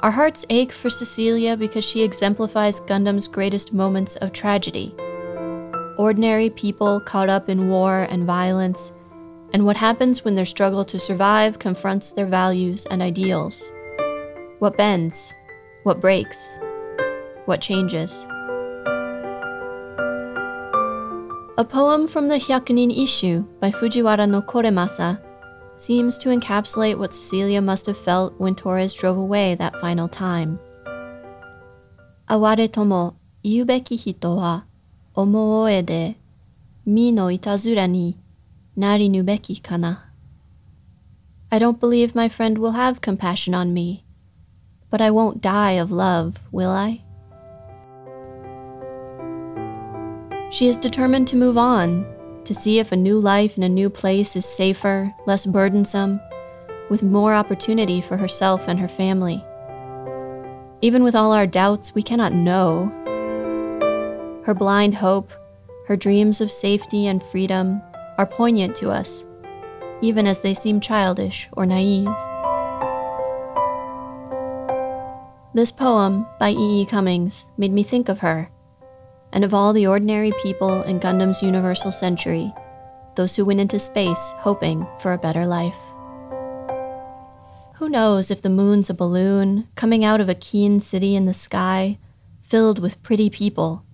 [0.01, 4.95] Our hearts ache for Cecilia because she exemplifies Gundam's greatest moments of tragedy.
[5.99, 8.95] Ordinary people caught up in war and violence,
[9.53, 13.71] and what happens when their struggle to survive confronts their values and ideals.
[14.61, 15.31] What bends?
[15.83, 16.43] What breaks?
[17.45, 18.11] What changes?
[21.59, 25.21] A poem from the Hyakunin Isshu by Fujiwara no Koremasa
[25.77, 30.59] seems to encapsulate what Cecilia must have felt when Torres drove away that final time.
[32.31, 34.63] Aware tomo iubeki hito wa
[35.15, 36.17] omoe de
[36.87, 38.17] mi no itazura ni
[38.75, 39.23] narinu
[39.63, 40.05] kana.
[41.51, 44.07] I don't believe my friend will have compassion on me,
[44.89, 47.03] but I won't die of love, will I?
[50.53, 52.05] She is determined to move on,
[52.45, 56.21] to see if a new life in a new place is safer, less burdensome,
[56.91, 59.43] with more opportunity for herself and her family.
[60.83, 62.93] Even with all our doubts, we cannot know.
[64.45, 65.33] Her blind hope,
[65.89, 67.81] her dreams of safety and freedom
[68.19, 69.25] are poignant to us,
[70.03, 72.15] even as they seem childish or naive.
[75.55, 76.83] This poem by E.
[76.83, 76.85] E.
[76.85, 78.51] Cummings made me think of her
[79.33, 82.53] and of all the ordinary people in Gundam's universal century,
[83.17, 85.77] those who went into space hoping for a better life.
[87.77, 91.35] Who knows if the moon's a balloon coming out of a keen city in the
[91.35, 91.99] sky,
[92.43, 93.85] filled with pretty people?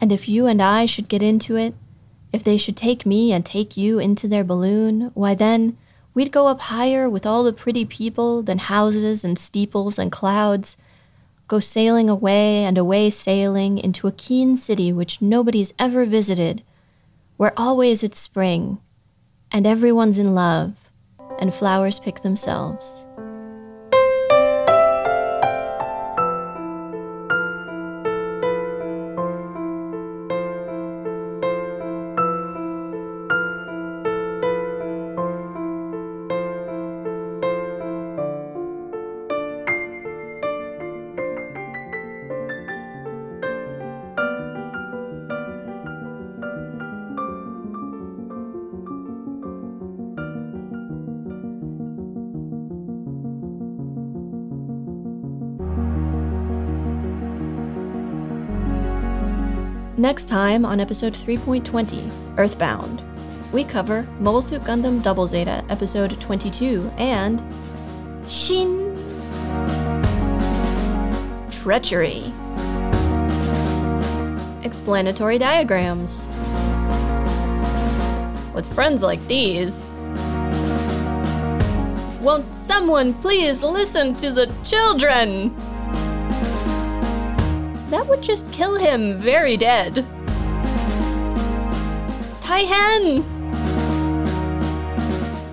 [0.00, 1.74] And if you and I should get into it,
[2.32, 5.76] if they should take me and take you into their balloon, why then
[6.14, 10.76] we'd go up higher with all the pretty people than houses and steeples and clouds
[11.48, 16.62] go sailing away and away sailing into a keen city which nobody's ever visited,
[17.38, 18.78] where always it's spring,
[19.50, 20.74] and everyone's in love,
[21.38, 23.06] and flowers pick themselves.
[59.98, 63.02] Next time on episode 3.20, Earthbound,
[63.50, 67.42] we cover Mobile Suit Gundam Double Zeta, episode 22, and
[68.30, 68.94] Shin
[71.50, 72.32] Treachery.
[74.62, 76.28] Explanatory diagrams.
[78.54, 79.94] With friends like these,
[82.22, 85.52] won't someone please listen to the children?
[88.08, 90.06] Would just kill him very dead.
[92.40, 93.22] Tai Taihen!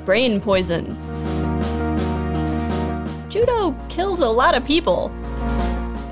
[0.05, 0.95] Brain poison.
[3.29, 5.11] Judau kills a lot of people.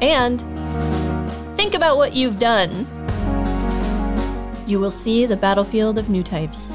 [0.02, 0.41] And
[1.56, 2.86] think about what you've done.
[4.68, 6.73] You will see the battlefield of new types.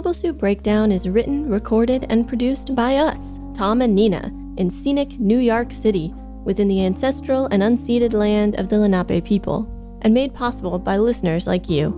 [0.00, 5.20] Mobile Suit Breakdown is written, recorded, and produced by us, Tom and Nina, in scenic
[5.20, 9.68] New York City, within the ancestral and unceded land of the Lenape people,
[10.00, 11.90] and made possible by listeners like you.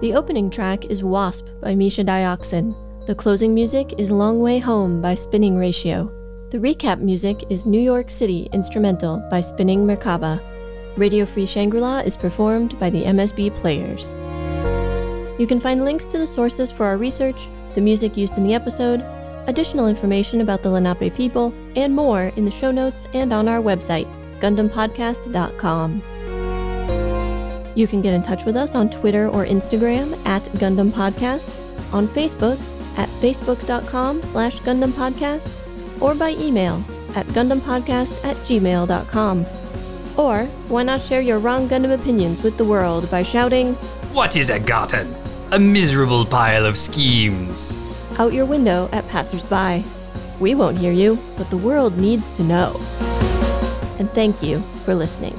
[0.00, 2.74] The opening track is Wasp by Misha Dioxin.
[3.06, 6.06] The closing music is Long Way Home by Spinning Ratio.
[6.52, 10.40] The recap music is New York City Instrumental by Spinning Merkaba.
[10.96, 14.16] Radio Free Shangri La is performed by the MSB Players.
[15.38, 18.54] You can find links to the sources for our research, the music used in the
[18.54, 19.04] episode,
[19.46, 23.60] additional information about the Lenape people, and more in the show notes and on our
[23.60, 24.06] website,
[24.40, 26.02] GundamPodcast.com.
[27.74, 31.50] You can get in touch with us on Twitter or Instagram at Gundam Podcast,
[31.92, 32.60] on Facebook
[32.96, 35.52] at facebook.com slash Gundam Podcast,
[36.00, 36.82] or by email
[37.16, 39.46] at GundamPodcast at gmail.com.
[40.16, 43.74] Or why not share your wrong Gundam opinions with the world by shouting,
[44.12, 45.23] What is a Gotten?
[45.54, 47.78] A miserable pile of schemes.
[48.18, 49.84] out your window at passersby.
[50.40, 52.74] We won't hear you, but the world needs to know.
[54.00, 55.36] and thank you for listening.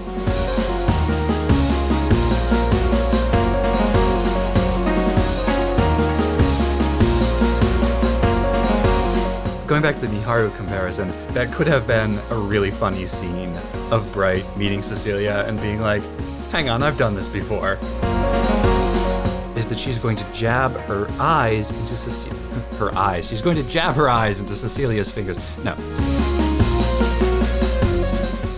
[9.67, 13.53] Going back to the Miharu comparison, that could have been a really funny scene
[13.91, 16.03] of Bright meeting Cecilia and being like,
[16.51, 17.77] hang on, I've done this before.
[19.55, 22.37] Is that she's going to jab her eyes into Cecilia.
[22.77, 23.27] Her eyes.
[23.29, 25.37] She's going to jab her eyes into Cecilia's fingers.
[25.63, 25.75] No.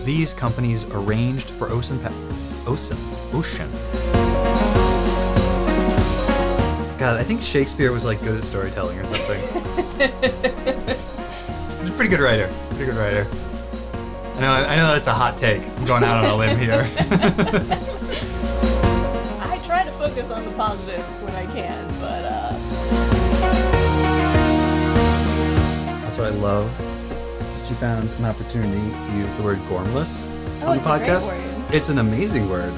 [0.04, 2.00] These companies arranged for Ocean.
[2.00, 2.12] Pa-
[2.66, 2.98] Ocean.
[3.34, 3.70] Ocean.
[6.98, 9.40] God, I think Shakespeare was like good at storytelling or something.
[11.80, 12.50] He's a pretty good writer.
[12.70, 13.28] Pretty good writer.
[14.36, 14.52] I know.
[14.52, 15.62] I know that's a hot take.
[15.62, 16.84] I'm going out on a limb here.
[20.58, 22.54] positive when I can, but uh,
[26.02, 26.70] That's what I love.
[27.68, 30.32] She found an opportunity to use the word gormless
[30.64, 31.26] Oh, on it's the a great podcast.
[31.28, 31.76] word.
[31.76, 32.74] It's an amazing word.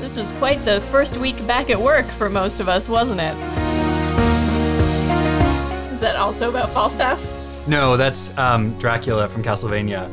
[0.00, 3.34] this was quite the first week back at work for most of us, wasn't it?
[5.94, 7.20] Is that also about Falstaff?
[7.66, 10.08] No, that's um, Dracula from Castlevania.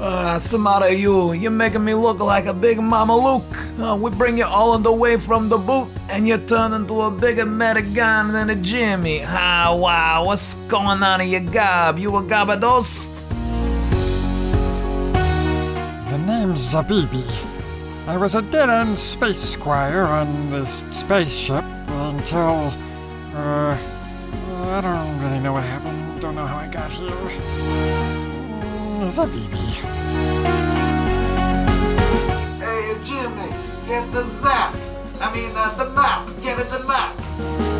[0.00, 3.44] Uh, Samara, you, you're making me look like a big Mama Luke.
[3.78, 7.02] Uh, we bring you all on the way from the boot, and you turn into
[7.02, 9.22] a bigger Metagon than a Jimmy.
[9.26, 11.98] Ah, wow, what's going on in your gob?
[11.98, 13.28] You a gabadost?
[16.08, 17.22] The name's Zabibi.
[18.08, 22.72] I was a dead-end space squire on this spaceship until,
[23.34, 26.22] uh, I don't really know what happened.
[26.22, 28.19] Don't know how I got here.
[29.08, 29.56] Zabibi.
[32.60, 33.48] Hey, Jimmy,
[33.86, 34.74] get the zap.
[35.20, 36.28] I mean, uh, the map.
[36.42, 37.79] Get it the map.